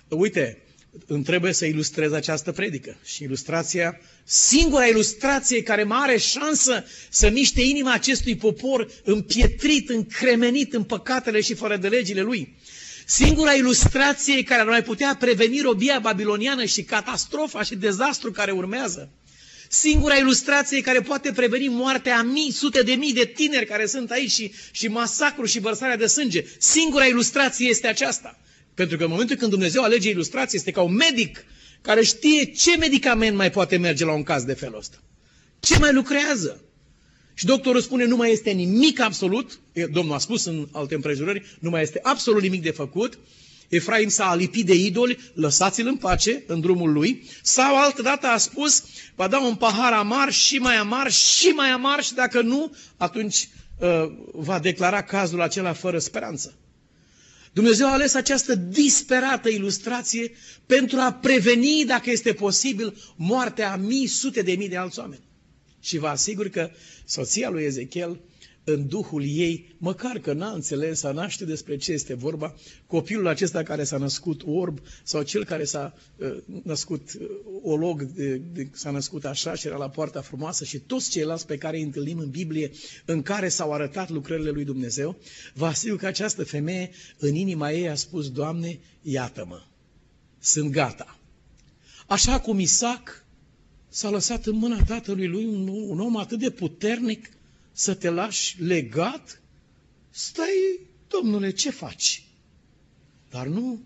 [0.09, 0.63] uite,
[1.07, 2.97] îmi trebuie să ilustrez această predică.
[3.05, 10.75] Și ilustrația, singura ilustrație care mai are șansă să miște inima acestui popor împietrit, încremenit
[10.75, 12.57] în păcatele și fără de legile lui.
[13.09, 19.11] Singura ilustrație care ar mai putea preveni robia babiloniană și catastrofa și dezastru care urmează.
[19.69, 24.11] Singura ilustrație care poate preveni moartea a mii, sute de mii de tineri care sunt
[24.11, 26.45] aici și, și masacru și vărsarea de sânge.
[26.59, 28.39] Singura ilustrație este aceasta.
[28.75, 31.45] Pentru că în momentul când Dumnezeu alege ilustrație, este ca un medic
[31.83, 34.97] care știe ce medicament mai poate merge la un caz de felul ăsta.
[35.61, 36.61] Ce mai lucrează?
[37.39, 39.61] Și doctorul spune, nu mai este nimic absolut,
[39.93, 43.19] Domnul a spus în alte împrejurări, nu mai este absolut nimic de făcut,
[43.69, 48.37] Efraim s-a alipit de idoli, lăsați-l în pace în drumul lui, sau altă dată a
[48.37, 52.75] spus, va da un pahar amar și mai amar și mai amar și dacă nu,
[52.97, 53.89] atunci uh,
[54.33, 56.55] va declara cazul acela fără speranță.
[57.53, 60.33] Dumnezeu a ales această disperată ilustrație
[60.67, 65.25] pentru a preveni, dacă este posibil, moartea a mii, sute de mii de alți oameni.
[65.87, 66.71] Și vă asigur că
[67.05, 68.21] soția lui Ezechiel,
[68.65, 72.55] în duhul ei, măcar că n-a înțeles, a naște despre ce este vorba,
[72.87, 77.27] copilul acesta care s-a născut orb sau cel care s-a uh, născut uh,
[77.63, 81.57] olog, de, de, s-a născut așa și era la poarta frumoasă și toți ceilalți pe
[81.57, 82.71] care îi întâlnim în Biblie,
[83.05, 85.17] în care s-au arătat lucrările lui Dumnezeu,
[85.55, 89.63] vă asigur că această femeie în inima ei a spus, Doamne, iată-mă,
[90.41, 91.19] sunt gata.
[92.07, 93.26] Așa cum Isaac
[93.97, 97.31] s-a lăsat în mâna tatălui lui un, un om atât de puternic
[97.73, 99.43] să te lași legat?
[100.11, 102.27] Stai, domnule, ce faci?
[103.31, 103.83] Dar nu,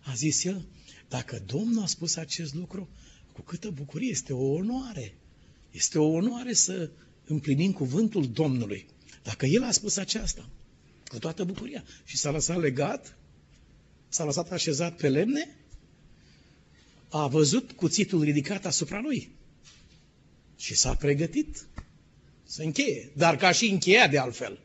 [0.00, 0.64] a zis el,
[1.08, 2.88] dacă Domnul a spus acest lucru,
[3.32, 5.14] cu câtă bucurie, este o onoare.
[5.70, 6.90] Este o onoare să
[7.26, 8.86] împlinim cuvântul Domnului.
[9.22, 10.48] Dacă El a spus aceasta,
[11.06, 11.84] cu toată bucuria.
[12.04, 13.16] Și s-a lăsat legat,
[14.08, 15.56] s-a lăsat așezat pe lemne,
[17.08, 19.40] a văzut cuțitul ridicat asupra lui
[20.62, 21.66] și s-a pregătit
[22.44, 23.10] să încheie.
[23.16, 24.58] Dar ca și încheia de altfel.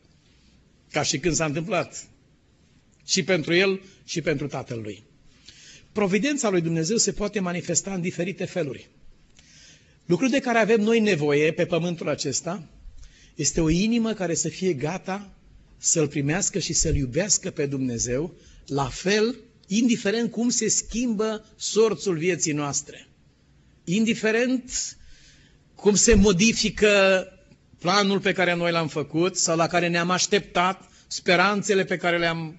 [0.91, 2.07] Ca și când s-a întâmplat.
[3.05, 5.03] Și pentru el și pentru tatăl lui.
[5.91, 8.89] Providența lui Dumnezeu se poate manifesta în diferite feluri.
[10.05, 12.69] Lucrul de care avem noi nevoie pe pământul acesta
[13.35, 15.33] este o inimă care să fie gata
[15.77, 18.33] să-L primească și să-L iubească pe Dumnezeu,
[18.67, 19.35] la fel,
[19.67, 23.07] indiferent cum se schimbă sorțul vieții noastre.
[23.83, 24.97] Indiferent
[25.77, 27.25] cum se modifică
[27.79, 32.57] planul pe care noi l-am făcut sau la care ne-am așteptat, speranțele pe care le-am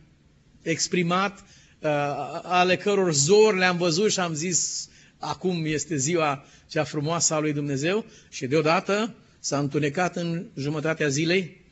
[0.62, 1.90] exprimat, uh,
[2.42, 7.52] ale căror zor le-am văzut și am zis, acum este ziua cea frumoasă a lui
[7.52, 11.66] Dumnezeu și deodată s-a întunecat în jumătatea zilei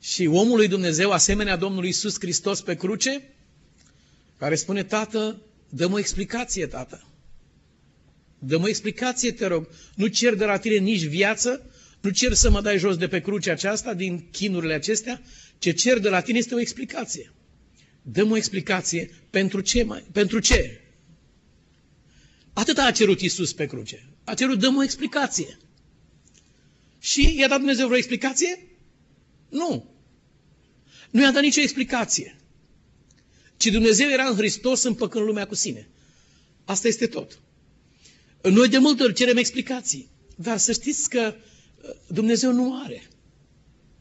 [0.00, 3.22] și omul lui Dumnezeu, asemenea Domnului Isus Hristos pe cruce,
[4.38, 7.06] care spune, Tată, dă-mi o explicație, Tată.
[8.44, 9.68] Dă-mi o explicație, te rog.
[9.94, 11.66] Nu cer de la tine nici viață,
[12.00, 15.22] Nu cer să mă dai jos de pe crucea aceasta, din chinurile acestea,
[15.58, 17.32] ce cer de la tine este o explicație.
[18.02, 19.82] Dăm o explicație pentru ce?
[19.82, 20.04] Mai?
[20.12, 20.80] Pentru ce?
[22.52, 24.08] Atât a cerut Isus pe cruce.
[24.24, 25.58] A cerut, dăm o explicație.
[26.98, 28.66] Și i-a dat Dumnezeu vreo explicație?
[29.48, 29.90] Nu.
[31.10, 32.36] Nu i-a dat nicio explicație.
[33.56, 35.88] Ci Dumnezeu era în Hristos împăcând lumea cu sine.
[36.64, 37.38] Asta este tot.
[38.42, 40.10] Noi de multe ori cerem explicații.
[40.36, 43.02] Dar să știți că uh, Dumnezeu nu are.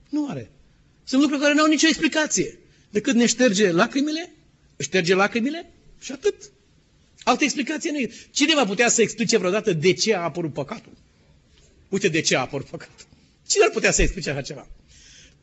[0.09, 0.51] Nu are.
[1.03, 2.59] Sunt lucruri care nu au nicio explicație.
[2.89, 4.33] Decât ne șterge lacrimile,
[4.79, 6.35] șterge lacrimile și atât.
[7.23, 8.11] Altă explicație nu e.
[8.31, 10.93] Cine va putea să explice vreodată de ce a apărut păcatul?
[11.89, 13.05] Uite de ce a apărut păcatul.
[13.47, 14.67] Cine ar putea să explice așa ceva?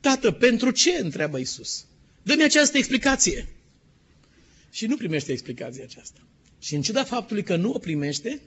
[0.01, 0.99] Tată, pentru ce?
[1.03, 1.85] întreabă Isus.
[2.23, 3.49] Dă-mi această explicație.
[4.71, 6.21] Și nu primește explicația aceasta.
[6.59, 8.41] Și în ciuda faptului că nu o primește,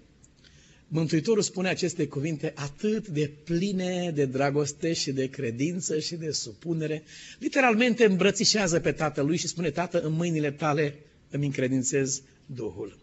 [0.93, 7.03] Mântuitorul spune aceste cuvinte atât de pline de dragoste și de credință și de supunere.
[7.39, 10.95] Literalmente îmbrățișează pe tatălui și spune, Tată, în mâinile tale
[11.29, 12.97] îmi încredințez Duhul.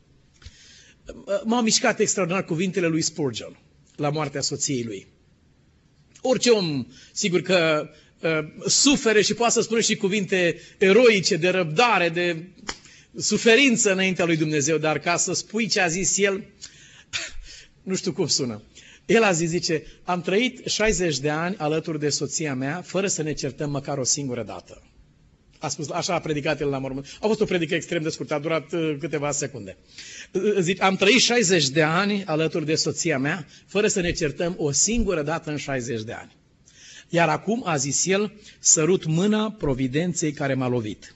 [1.44, 3.58] M-au mișcat extraordinar cuvintele lui Spurgeon
[3.96, 5.06] la moartea soției lui.
[6.20, 7.88] Orice om, sigur că
[8.22, 12.44] uh, sufere și poate să spună și cuvinte eroice, de răbdare, de
[13.16, 16.44] suferință înaintea lui Dumnezeu, dar ca să spui ce a zis el,
[17.88, 18.62] nu știu cum sună.
[19.06, 23.22] El a zis, zice, am trăit 60 de ani alături de soția mea, fără să
[23.22, 24.82] ne certăm măcar o singură dată.
[25.58, 27.18] A spus, așa a predicat el la mormânt.
[27.20, 29.76] A fost o predică extrem de scurtă, a durat uh, câteva secunde.
[30.32, 34.54] Uh, zic, am trăit 60 de ani alături de soția mea, fără să ne certăm
[34.58, 36.36] o singură dată în 60 de ani.
[37.08, 41.14] Iar acum, a zis el, sărut mâna providenței care m-a lovit.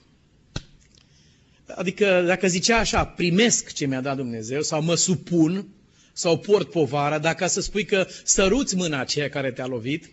[1.67, 5.67] Adică dacă zicea așa, primesc ce mi-a dat Dumnezeu sau mă supun
[6.13, 10.09] sau port povara, dacă să spui că săruți mâna aceea care te-a lovit,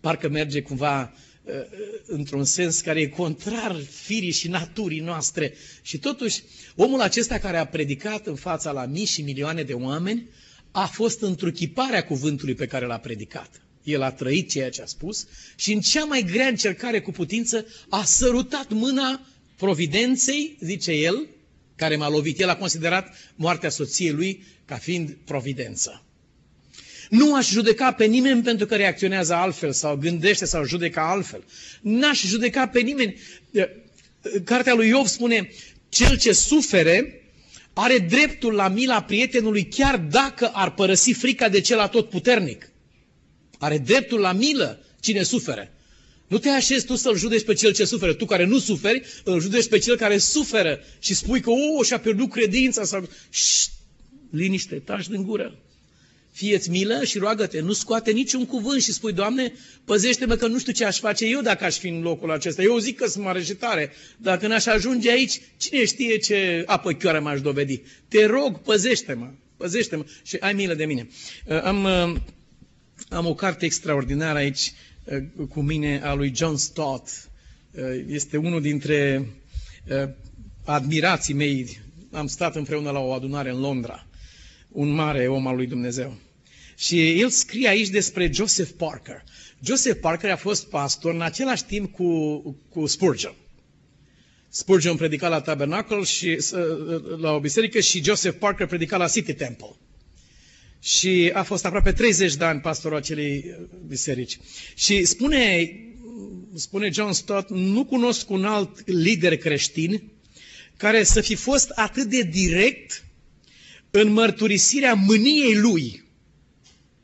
[0.00, 1.52] parcă merge cumva uh,
[2.06, 5.54] într-un sens care e contrar firii și naturii noastre.
[5.82, 6.42] Și totuși,
[6.76, 10.28] omul acesta care a predicat în fața la mii și milioane de oameni,
[10.70, 13.62] a fost întruchiparea cuvântului pe care l-a predicat.
[13.82, 17.66] El a trăit ceea ce a spus și în cea mai grea încercare cu putință
[17.88, 21.26] a sărutat mâna providenței, zice el,
[21.76, 22.40] care m-a lovit.
[22.40, 26.04] El a considerat moartea soției lui ca fiind providență.
[27.10, 31.44] Nu aș judeca pe nimeni pentru că reacționează altfel sau gândește sau judecă altfel.
[31.80, 33.16] N-aș judeca pe nimeni.
[34.44, 35.50] Cartea lui Iov spune,
[35.88, 37.22] cel ce sufere
[37.72, 42.70] are dreptul la mila prietenului chiar dacă ar părăsi frica de cel atotputernic.
[43.58, 45.68] Are dreptul la milă cine suferă.
[46.34, 48.14] Nu te așezi tu să-l judeci pe cel ce suferă.
[48.14, 51.98] Tu care nu suferi, îl judeci pe cel care suferă și spui că, o, și-a
[51.98, 53.08] pierdut credința sau...
[53.30, 53.70] Șt,
[54.30, 55.58] liniște, taci din gură.
[56.32, 59.52] Fieți milă și roagă-te, nu scoate niciun cuvânt și spui, Doamne,
[59.84, 62.62] păzește-mă că nu știu ce aș face eu dacă aș fi în locul acesta.
[62.62, 63.92] Eu zic că sunt mare și tare.
[64.16, 67.82] Dacă n-aș ajunge aici, cine știe ce apă chioară m-aș dovedi.
[68.08, 71.08] Te rog, păzește-mă, păzește-mă și ai milă de mine.
[71.46, 72.16] Uh, am, uh,
[73.08, 74.93] am o carte extraordinară aici uh,
[75.48, 77.30] cu mine a lui John Stott.
[78.06, 79.26] Este unul dintre
[80.64, 81.80] admirații mei.
[82.12, 84.06] Am stat împreună la o adunare în Londra
[84.74, 86.16] un mare om al lui Dumnezeu.
[86.76, 89.24] Și el scrie aici despre Joseph Parker.
[89.62, 92.38] Joseph Parker a fost pastor în același timp cu,
[92.68, 93.34] cu Spurgeon.
[94.48, 96.38] Spurgeon predica la Tabernacle și
[97.20, 99.76] la o biserică și Joseph Parker predica la City Temple.
[100.84, 103.54] Și a fost aproape 30 de ani pastorul acelei
[103.86, 104.38] biserici.
[104.74, 105.70] Și spune,
[106.54, 110.02] spune John Stott, nu cunosc un alt lider creștin
[110.76, 113.04] care să fi fost atât de direct
[113.90, 116.04] în mărturisirea mâniei lui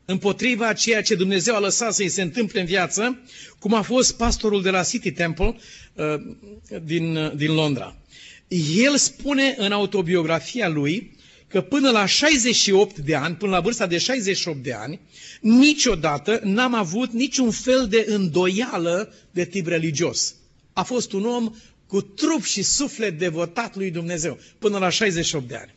[0.04, 3.22] împotriva ceea ce Dumnezeu a lăsat să-i se întâmple în viață,
[3.58, 5.56] cum a fost pastorul de la City Temple
[5.94, 6.04] uh,
[6.84, 7.96] din, uh, din Londra.
[8.76, 11.18] El spune în autobiografia lui
[11.50, 15.00] că până la 68 de ani, până la vârsta de 68 de ani,
[15.40, 20.34] niciodată n-am avut niciun fel de îndoială de tip religios.
[20.72, 21.54] A fost un om
[21.86, 25.74] cu trup și suflet devotat lui Dumnezeu, până la 68 de ani.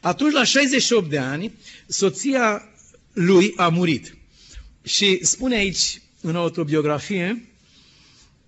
[0.00, 1.52] Atunci, la 68 de ani,
[1.86, 2.68] soția
[3.12, 4.16] lui a murit.
[4.82, 7.48] Și spune aici, în autobiografie,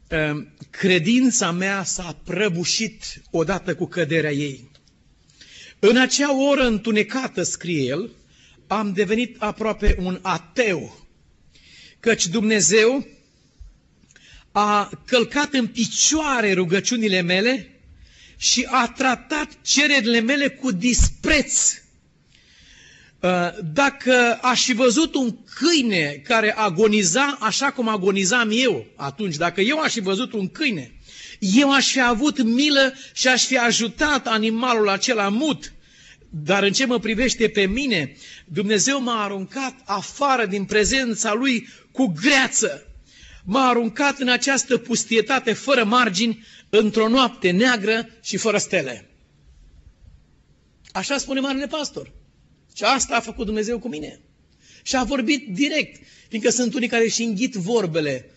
[0.08, 4.70] ehm, credința mea s-a prăbușit odată cu căderea ei.
[5.78, 8.10] În acea oră întunecată, scrie el,
[8.66, 11.06] am devenit aproape un ateu,
[12.00, 13.06] căci Dumnezeu
[14.52, 17.80] a călcat în picioare rugăciunile mele
[18.36, 21.72] și a tratat cererile mele cu dispreț.
[23.20, 29.60] Uh, dacă aș fi văzut un câine care agoniza așa cum agonizam eu atunci, dacă
[29.60, 30.95] eu aș fi văzut un câine,
[31.38, 35.72] eu aș fi avut milă și aș fi ajutat animalul acela mut.
[36.30, 42.06] Dar în ce mă privește pe mine, Dumnezeu m-a aruncat afară din prezența Lui cu
[42.06, 42.86] greață.
[43.44, 49.10] M-a aruncat în această pustietate fără margini, într-o noapte neagră și fără stele.
[50.92, 52.12] Așa spune Marele Pastor.
[52.76, 54.20] Și asta a făcut Dumnezeu cu mine.
[54.82, 58.30] Și a vorbit direct, fiindcă sunt unii care își înghit vorbele,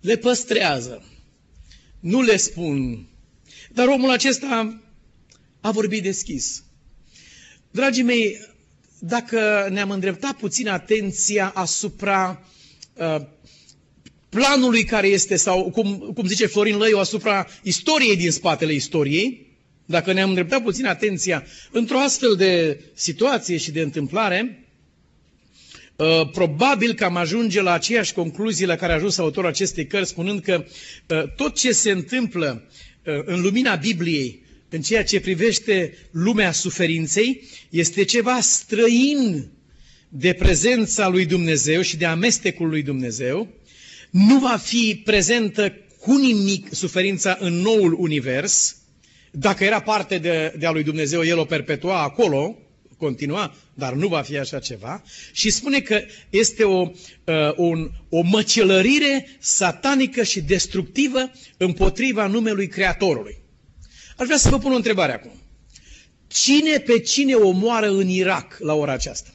[0.00, 1.04] le păstrează,
[2.00, 3.06] nu le spun.
[3.72, 4.80] Dar omul acesta
[5.60, 6.64] a vorbit deschis.
[7.70, 8.38] Dragii mei,
[8.98, 12.42] dacă ne-am îndreptat puțin atenția asupra
[12.94, 13.20] uh,
[14.28, 19.46] planului care este, sau cum, cum zice Florin Lăiu, asupra istoriei din spatele istoriei,
[19.84, 24.65] dacă ne-am îndreptat puțin atenția într-o astfel de situație și de întâmplare, uh,
[26.32, 30.40] probabil că am ajunge la aceeași concluzie la care a ajuns autorul acestei cărți, spunând
[30.42, 30.64] că
[31.08, 32.62] uh, tot ce se întâmplă
[33.04, 39.48] uh, în lumina Bibliei, în ceea ce privește lumea suferinței, este ceva străin
[40.08, 43.48] de prezența lui Dumnezeu și de amestecul lui Dumnezeu,
[44.10, 48.76] nu va fi prezentă cu nimic suferința în noul univers,
[49.30, 52.58] dacă era parte de, de a lui Dumnezeu, el o perpetua acolo,
[52.96, 55.02] continua, dar nu va fi așa ceva.
[55.32, 63.36] Și spune că este o, uh, un, o măcelărire satanică și destructivă împotriva numelui Creatorului.
[64.16, 65.32] Aș vrea să vă pun o întrebare acum.
[66.26, 69.30] Cine pe cine omoară în Irak la ora aceasta?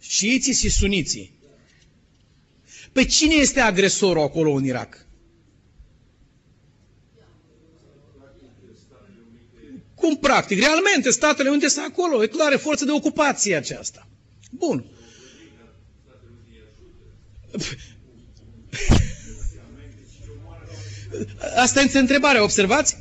[0.00, 1.32] Șiiții și suniții.
[2.92, 5.06] Pe cine este agresorul acolo în Irak?
[10.02, 10.58] Cum practic?
[10.58, 12.22] Realmente, Statele Unite sunt acolo.
[12.22, 14.08] E clar, e forță de ocupație aceasta.
[14.50, 14.84] Bun.
[21.56, 22.96] Asta este întrebarea, observați?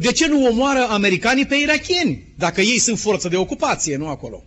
[0.00, 4.44] De ce nu omoară americanii pe irachieni, dacă ei sunt forță de ocupație, nu acolo?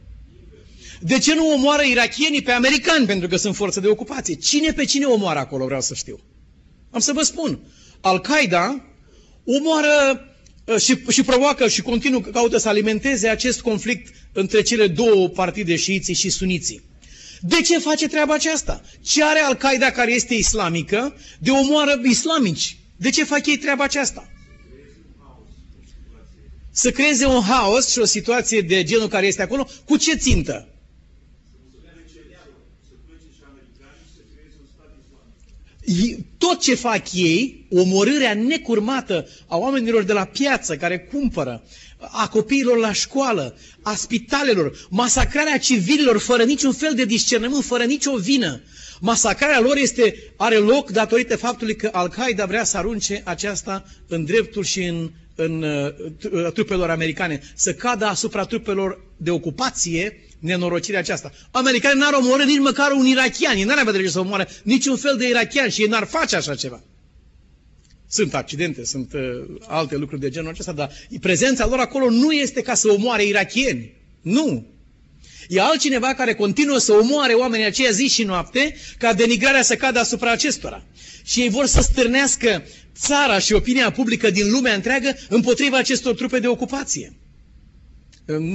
[1.00, 4.36] De ce nu omoară irachienii pe americani pentru că sunt forță de ocupație?
[4.36, 6.20] Cine pe cine omoară acolo, vreau să știu.
[6.92, 7.60] Am să vă spun.
[8.02, 8.82] Al-Qaeda
[9.46, 10.34] omoară uh,
[10.80, 16.14] și, și provoacă și continuă caută să alimenteze acest conflict între cele două partide, șiiții
[16.14, 16.82] și suniții.
[17.42, 18.82] De ce face treaba aceasta?
[19.02, 22.78] Ce are Al-Qaeda care este islamică de omoară islamici?
[22.96, 24.30] De ce fac ei treaba aceasta?
[26.72, 30.75] Să creeze un haos și o situație de genul care este acolo, cu ce țintă?
[36.38, 41.64] Tot ce fac ei, omorârea necurmată a oamenilor de la piață care cumpără,
[42.12, 48.16] a copiilor la școală, a spitalelor, masacrarea civililor fără niciun fel de discernământ, fără nicio
[48.16, 48.62] vină.
[49.00, 54.64] Masacrarea lor este, are loc datorită faptului că Al-Qaeda vrea să arunce aceasta în dreptul
[54.64, 61.32] și în, în uh, trupelor americane, să cadă asupra trupelor de ocupație nenorocirea aceasta.
[61.52, 65.16] Americanii n-ar omorâ nici măcar un irachian, ei n-ar avea dreptul să omoare niciun fel
[65.18, 66.84] de irachian și ei n-ar face așa ceva.
[68.10, 69.22] Sunt accidente, sunt uh,
[69.68, 73.94] alte lucruri de genul acesta, dar prezența lor acolo nu este ca să omoare irachieni.
[74.22, 74.66] Nu.
[75.48, 80.00] E altcineva care continuă să omoare oamenii aceia zi și noapte ca denigrarea să cadă
[80.00, 80.84] asupra acestora.
[81.24, 82.64] Și ei vor să stârnească
[82.98, 87.14] țara și opinia publică din lumea întreagă împotriva acestor trupe de ocupație.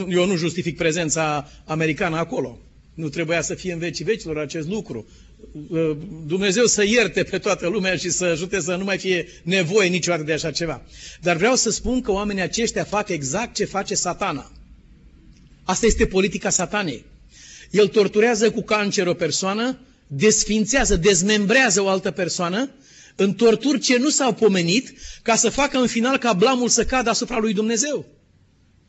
[0.09, 2.59] Eu nu justific prezența americană acolo.
[2.95, 5.09] Nu trebuia să fie în vecii vecilor acest lucru.
[5.69, 5.97] Uh,
[6.27, 10.23] Dumnezeu să ierte pe toată lumea și să ajute să nu mai fie nevoie niciodată
[10.23, 10.83] de așa ceva.
[11.21, 14.53] Dar vreau să spun că oamenii aceștia fac exact ce face satana.
[15.65, 17.05] Asta este politica satanei.
[17.71, 22.71] El torturează cu cancer o persoană, desfințează, dezmembrează o altă persoană,
[23.17, 24.93] în torturi ce nu s-au pomenit,
[25.23, 28.07] ca să facă în final ca blamul să cadă asupra lui Dumnezeu.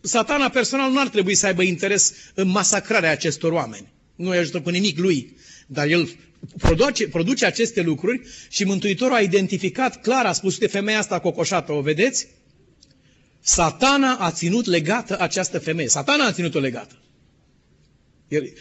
[0.02, 3.91] Satana personal nu ar trebui să aibă interes în masacrarea acestor oameni.
[4.16, 5.36] Nu îi ajută cu nimic lui,
[5.68, 6.10] dar el
[6.58, 11.72] produce, produce aceste lucruri și Mântuitorul a identificat clar, a spus de femeia asta cocoșată,
[11.72, 12.28] o vedeți?
[13.39, 15.88] Satana a ținut legată această femeie.
[15.88, 16.95] Satana a ținut-o legată.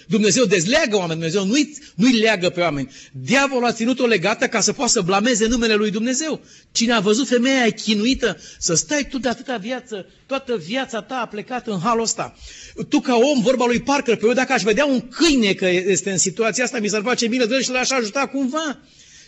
[0.06, 2.90] Dumnezeu dezleagă oameni, Dumnezeu nu-i, nu-i leagă pe oameni.
[3.12, 6.40] Diavolul a ținut-o legată ca să poată să blameze numele lui Dumnezeu.
[6.72, 11.26] Cine a văzut femeia chinuită să stai tu de atâta viață, toată viața ta a
[11.26, 12.36] plecat în halul ăsta.
[12.88, 16.10] Tu ca om, vorba lui Parker, pe eu dacă aș vedea un câine că este
[16.10, 18.78] în situația asta, mi s-ar face bine de și l-aș ajuta cumva.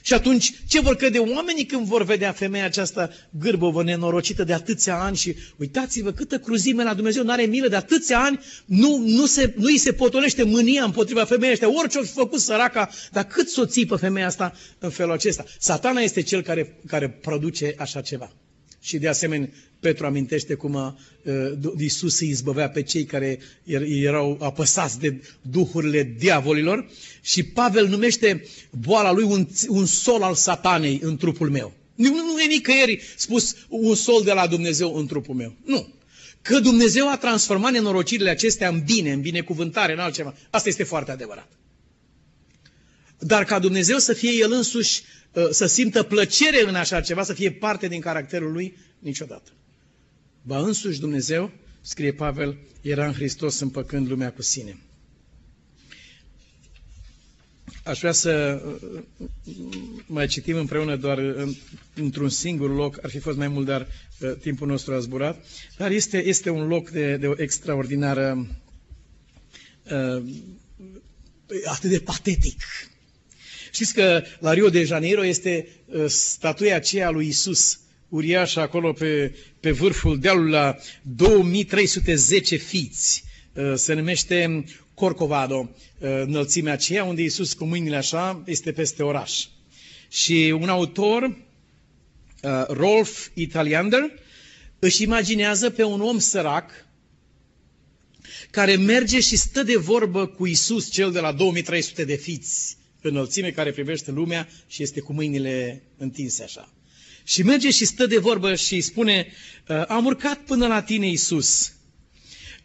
[0.03, 5.01] Și atunci, ce vor crede oamenii când vor vedea femeia aceasta gârbovă, nenorocită de atâția
[5.01, 9.27] ani și uitați-vă câtă cruzime la Dumnezeu, nu are milă de atâția ani, nu, nu,
[9.27, 13.25] se, nu îi se potolește mânia împotriva femeii ăștia, orice o fi făcut săraca, dar
[13.25, 15.45] cât să o țipă femeia asta în felul acesta?
[15.59, 18.33] Satana este cel care, care produce așa ceva.
[18.83, 23.83] Și de asemenea, Petru amintește cum a, uh, Iisus îi izbăvea pe cei care er,
[23.83, 31.01] erau apăsați de duhurile diavolilor și Pavel numește boala lui un, un sol al satanei
[31.03, 31.73] în trupul meu.
[31.95, 35.55] Nu, nu e nicăieri spus un sol de la Dumnezeu în trupul meu.
[35.65, 35.95] Nu.
[36.43, 40.35] Că Dumnezeu a transformat nenorocirile acestea în bine, în binecuvântare, în altceva.
[40.51, 41.49] Asta este foarte adevărat.
[43.25, 45.03] Dar ca Dumnezeu să fie El însuși,
[45.33, 49.51] uh, să simtă plăcere în așa ceva, să fie parte din caracterul Lui, niciodată.
[50.43, 51.51] Ba însuși Dumnezeu,
[51.81, 54.79] scrie Pavel, era în Hristos împăcând lumea cu sine.
[57.85, 59.03] Aș vrea să uh,
[60.07, 61.19] mai citim împreună doar
[61.95, 63.87] într-un singur loc, ar fi fost mai mult, dar
[64.21, 65.45] uh, timpul nostru a zburat,
[65.77, 68.47] dar este, este un loc de, de o extraordinară,
[69.85, 70.23] uh,
[71.65, 72.63] atât de patetic.
[73.73, 75.69] Știți că la Rio de Janeiro este
[76.07, 83.25] statuia aceea lui Isus, uriașă acolo pe, pe vârful dealului la 2310 fiți.
[83.53, 84.65] Uh, se numește
[84.95, 89.45] Corcovado, uh, înălțimea aceea unde Iisus cu mâinile așa este peste oraș.
[90.09, 94.01] Și un autor, uh, Rolf Italiander,
[94.79, 96.71] își imaginează pe un om sărac
[98.51, 103.51] care merge și stă de vorbă cu Isus, cel de la 2300 de fiți, înălțime
[103.51, 106.73] care privește lumea și este cu mâinile întinse așa.
[107.25, 109.27] Și merge și stă de vorbă și îi spune,
[109.69, 111.73] uh, am urcat până la tine, Iisus,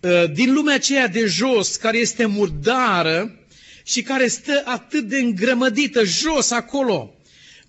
[0.01, 3.39] uh, din lumea aceea de jos, care este murdară
[3.83, 7.16] și care stă atât de îngrămădită, jos acolo.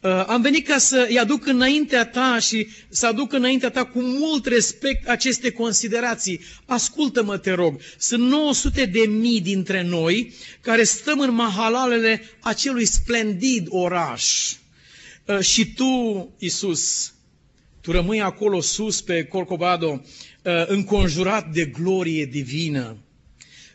[0.00, 4.46] Uh, am venit ca să-i aduc înaintea ta și să aduc înaintea ta cu mult
[4.46, 6.40] respect aceste considerații.
[6.66, 13.66] Ascultă-mă, te rog, sunt 900 de mii dintre noi care stăm în mahalalele acelui splendid
[13.68, 14.52] oraș
[15.28, 17.12] Ă, și tu, Isus,
[17.80, 20.02] tu rămâi acolo sus pe Corcovado,
[20.44, 22.96] ă, înconjurat de glorie divină.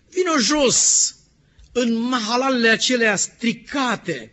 [0.10, 1.16] Vino jos
[1.72, 4.32] în mahalalele acelea stricate.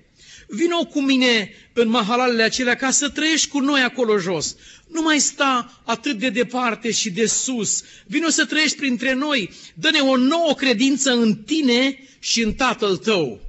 [0.51, 4.57] Vino cu mine în mahalalele acelea ca să trăiești cu noi acolo jos.
[4.89, 7.83] Nu mai sta atât de departe și de sus.
[8.07, 9.51] Vino să trăiești printre noi.
[9.75, 13.41] Dă-ne o nouă credință în tine și în Tatăl tău.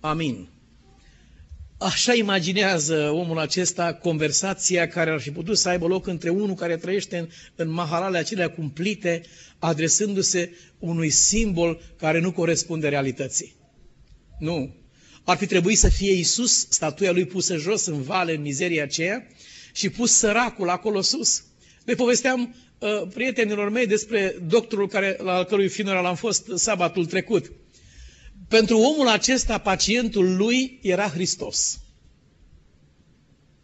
[0.00, 0.48] Amin.
[1.78, 6.76] Așa imaginează omul acesta conversația care ar fi putut să aibă loc între unul care
[6.76, 9.22] trăiește în, în mahalale acelea cumplite,
[9.58, 13.54] adresându-se unui simbol care nu corespunde realității.
[14.38, 14.74] Nu.
[15.24, 19.26] Ar fi trebuit să fie Isus, statuia lui pusă jos în vale, în mizeria aceea,
[19.72, 21.42] și pus săracul acolo sus.
[21.84, 27.06] Le povesteam uh, prietenilor mei despre doctorul care, la al cărui funeral am fost sabatul
[27.06, 27.52] trecut.
[28.48, 31.80] Pentru omul acesta, pacientul lui era Hristos.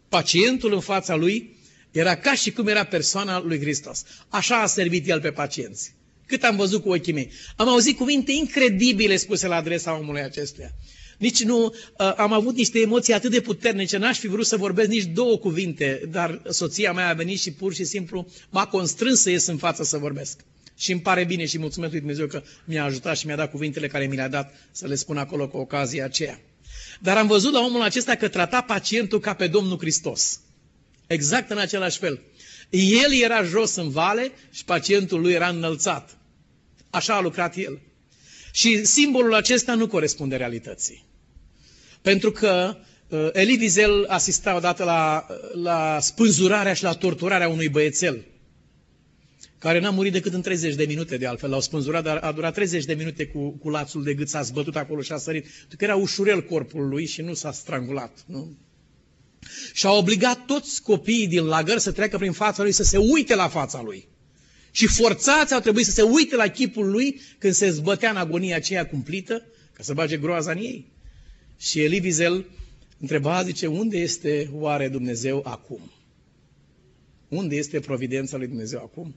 [0.09, 1.55] Pacientul în fața lui
[1.91, 4.03] era ca și cum era persoana lui Hristos.
[4.27, 5.95] Așa a servit el pe pacienți.
[6.25, 7.31] Cât am văzut cu ochii mei.
[7.55, 10.71] Am auzit cuvinte incredibile spuse la adresa omului acestuia.
[11.17, 14.89] Nici nu uh, am avut niște emoții atât de puternice, n-aș fi vrut să vorbesc
[14.89, 19.29] nici două cuvinte, dar soția mea a venit și pur și simplu m-a constrâns să
[19.29, 20.39] ies în față să vorbesc.
[20.77, 23.87] Și îmi pare bine și mulțumesc lui Dumnezeu că mi-a ajutat și mi-a dat cuvintele
[23.87, 26.39] care mi le-a dat să le spun acolo cu ocazia aceea.
[26.99, 30.39] Dar am văzut la omul acesta că trata pacientul ca pe Domnul Hristos.
[31.07, 32.21] Exact în același fel.
[32.69, 36.17] El era jos în vale și pacientul lui era înălțat.
[36.89, 37.81] Așa a lucrat el.
[38.51, 41.06] Și simbolul acesta nu corespunde realității.
[42.07, 42.77] Pentru că
[43.07, 48.25] uh, Elie Wiesel asista odată la, la spânzurarea și la torturarea unui băiețel
[49.59, 51.49] care n-a murit decât în 30 de minute, de altfel.
[51.49, 54.75] L-au spânzurat, dar a durat 30 de minute cu, cu lațul de gât, s-a zbătut
[54.75, 55.45] acolo și a sărit.
[55.77, 58.17] Că era ușurel corpul lui și nu s-a strangulat.
[58.25, 58.57] Nu?
[59.73, 63.35] Și a obligat toți copiii din lagăr să treacă prin fața lui, să se uite
[63.35, 64.07] la fața lui.
[64.71, 68.55] Și forțați au trebuit să se uite la chipul lui când se zbătea în agonia
[68.55, 70.95] aceea cumplită, ca să bage groaza în ei.
[71.57, 72.45] Și Elie Wiesel
[72.99, 75.91] întreba, zice, unde este oare Dumnezeu acum?
[77.27, 79.15] Unde este providența lui Dumnezeu acum?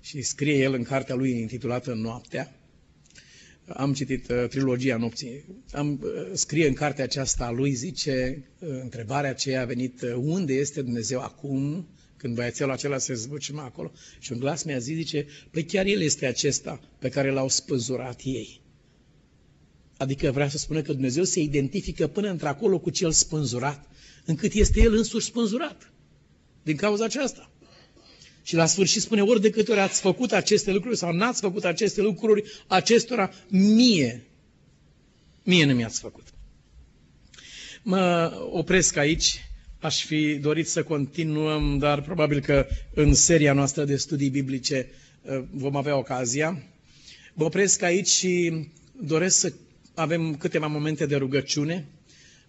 [0.00, 2.52] și scrie el în cartea lui intitulată Noaptea.
[3.66, 5.44] Am citit uh, trilogia nopții.
[5.72, 10.14] Am, uh, scrie în cartea aceasta a lui, zice, uh, întrebarea aceea a venit, uh,
[10.16, 13.92] unde este Dumnezeu acum, când băiețelul acela se zbucima acolo?
[14.18, 18.20] Și un glas mi-a zis, zice, păi chiar el este acesta pe care l-au spăzurat
[18.24, 18.60] ei.
[19.98, 23.86] Adică vrea să spună că Dumnezeu se identifică până într-acolo cu cel spânzurat,
[24.24, 25.92] încât este El însuși spânzurat.
[26.62, 27.50] Din cauza aceasta.
[28.42, 31.64] Și la sfârșit spune, ori de câte ori ați făcut aceste lucruri sau n-ați făcut
[31.64, 34.26] aceste lucruri, acestora mie,
[35.42, 36.26] mie nu mi-ați făcut.
[37.82, 39.44] Mă opresc aici,
[39.78, 44.88] aș fi dorit să continuăm, dar probabil că în seria noastră de studii biblice
[45.22, 46.62] uh, vom avea ocazia.
[47.34, 48.52] Mă opresc aici și
[49.00, 49.52] doresc să
[49.98, 51.86] avem câteva momente de rugăciune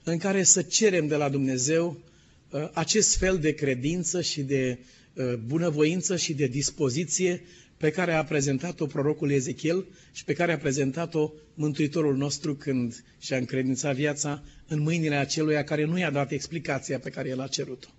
[0.04, 2.02] în care să cerem de la Dumnezeu
[2.50, 4.80] uh, acest fel de credință și de
[5.14, 7.42] uh, bunăvoință și de dispoziție
[7.78, 13.38] pe care a prezentat-o prorocul Ezechiel și pe care a prezentat-o Mântuitorul nostru când și-a
[13.38, 17.90] încredințat viața în mâinile aceluia care nu i-a dat explicația pe care el a cerut-o.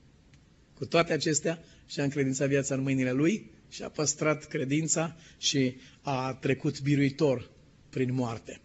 [0.74, 6.34] Cu toate acestea, și-a încredințat viața în mâinile lui și a păstrat credința și a
[6.40, 7.50] trecut biruitor
[7.90, 8.60] prin moarte.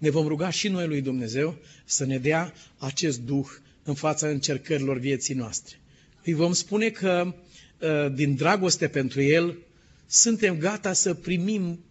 [0.00, 3.46] Ne vom ruga și noi lui Dumnezeu să ne dea acest duh
[3.82, 5.76] în fața încercărilor vieții noastre.
[6.24, 7.34] Îi vom spune că
[7.82, 9.58] ă, din dragoste pentru El
[10.06, 11.84] suntem gata să primim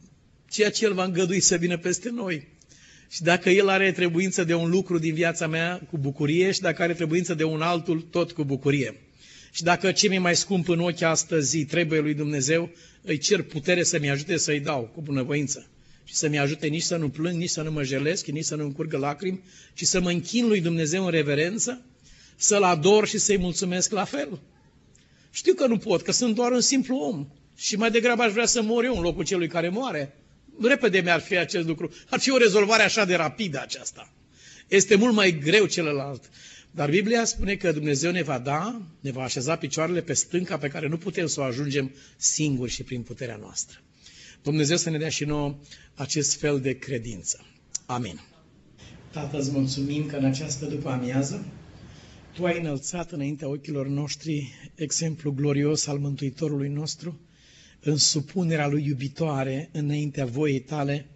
[0.49, 2.47] ceea ce El va îngădui să vină peste noi.
[3.10, 6.82] Și dacă El are trebuință de un lucru din viața mea, cu bucurie, și dacă
[6.82, 8.95] are trebuință de un altul, tot cu bucurie.
[9.51, 13.84] Și dacă ce mi mai scump în ochi astăzi trebuie lui Dumnezeu, îi cer putere
[13.84, 15.68] să-mi ajute să-i dau cu bunăvoință.
[16.10, 18.64] Și să-mi ajute nici să nu plâng, nici să nu mă jelesc, nici să nu
[18.64, 19.43] încurgă lacrimi,
[19.74, 21.86] ci să mă închin lui Dumnezeu în reverență,
[22.36, 24.39] să-L ador și să-i mulțumesc la fel.
[25.32, 27.28] Știu că nu pot, că sunt doar un simplu om.
[27.55, 30.16] Și mai degrabă aș vrea să mor eu în locul celui care moare.
[30.62, 31.91] Repede mi-ar fi acest lucru.
[32.10, 34.14] Ar fi o rezolvare așa de rapidă aceasta.
[34.68, 36.30] Este mult mai greu celălalt.
[36.72, 40.68] Dar Biblia spune că Dumnezeu ne va da, ne va așeza picioarele pe stânca pe
[40.68, 43.80] care nu putem să o ajungem singuri și prin puterea noastră.
[44.44, 45.58] Dumnezeu să ne dea și nouă
[45.94, 47.46] acest fel de credință.
[47.86, 48.20] Amin.
[49.12, 51.46] Tată, îți mulțumim că în această după amiază
[52.34, 57.20] Tu ai înălțat înaintea ochilor noștri exemplu glorios al Mântuitorului nostru,
[57.80, 61.10] în supunerea Lui iubitoare înaintea voiei Tale,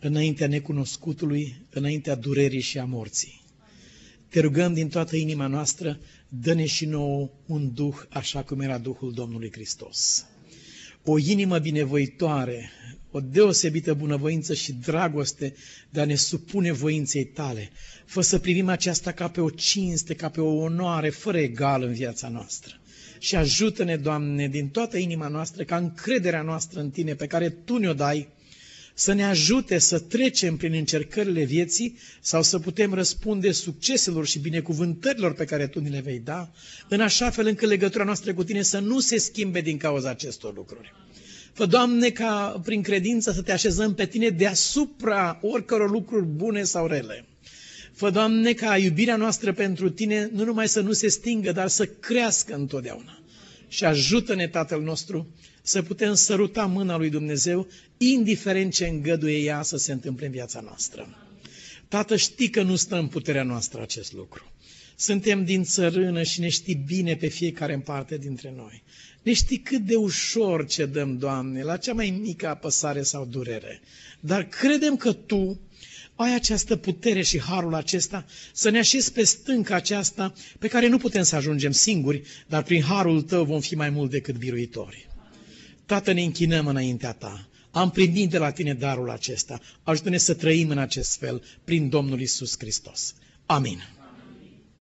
[0.00, 3.42] înaintea necunoscutului, înaintea durerii și a morții.
[4.28, 9.12] Te rugăm din toată inima noastră, dă-ne și nouă un duh așa cum era Duhul
[9.12, 10.26] Domnului Hristos.
[11.06, 12.70] O inimă binevoitoare,
[13.10, 15.54] o deosebită bunăvoință și dragoste
[15.90, 17.70] de a ne supune voinței tale.
[18.04, 21.92] Fă să privim aceasta ca pe o cinste, ca pe o onoare fără egal în
[21.92, 22.80] viața noastră.
[23.18, 27.76] Și ajută-ne, Doamne, din toată inima noastră, ca încrederea noastră în Tine, pe care Tu
[27.76, 28.28] ne-o dai,
[28.94, 35.34] să ne ajute să trecem prin încercările vieții sau să putem răspunde succeselor și binecuvântărilor
[35.34, 36.50] pe care Tu ni le vei da,
[36.88, 40.54] în așa fel încât legătura noastră cu Tine să nu se schimbe din cauza acestor
[40.54, 40.92] lucruri.
[41.52, 46.86] Fă, Doamne, ca prin credință să te așezăm pe Tine deasupra oricăror lucruri bune sau
[46.86, 47.24] rele.
[47.92, 51.86] Fă, Doamne, ca iubirea noastră pentru Tine nu numai să nu se stingă, dar să
[51.86, 53.23] crească întotdeauna.
[53.74, 57.66] Și ajută-ne, Tatăl nostru, să putem săruta mâna lui Dumnezeu,
[57.96, 61.08] indiferent ce îngăduie ea să se întâmple în viața noastră.
[61.88, 64.52] Tată, știi că nu stă în puterea noastră acest lucru.
[64.96, 68.82] Suntem din țărână și ne știi bine pe fiecare în parte dintre noi.
[69.22, 73.80] Ne știi cât de ușor ce dăm, Doamne, la cea mai mică apăsare sau durere.
[74.20, 75.60] Dar credem că Tu
[76.16, 80.98] ai această putere și harul acesta să ne așezi pe stânca aceasta pe care nu
[80.98, 85.08] putem să ajungem singuri, dar prin harul Tău vom fi mai mult decât biruitori.
[85.86, 87.48] Tată, ne închinăm înaintea Ta.
[87.70, 89.60] Am primit de la Tine darul acesta.
[89.82, 93.14] Ajută-ne să trăim în acest fel prin Domnul Isus Hristos.
[93.46, 93.82] Amin.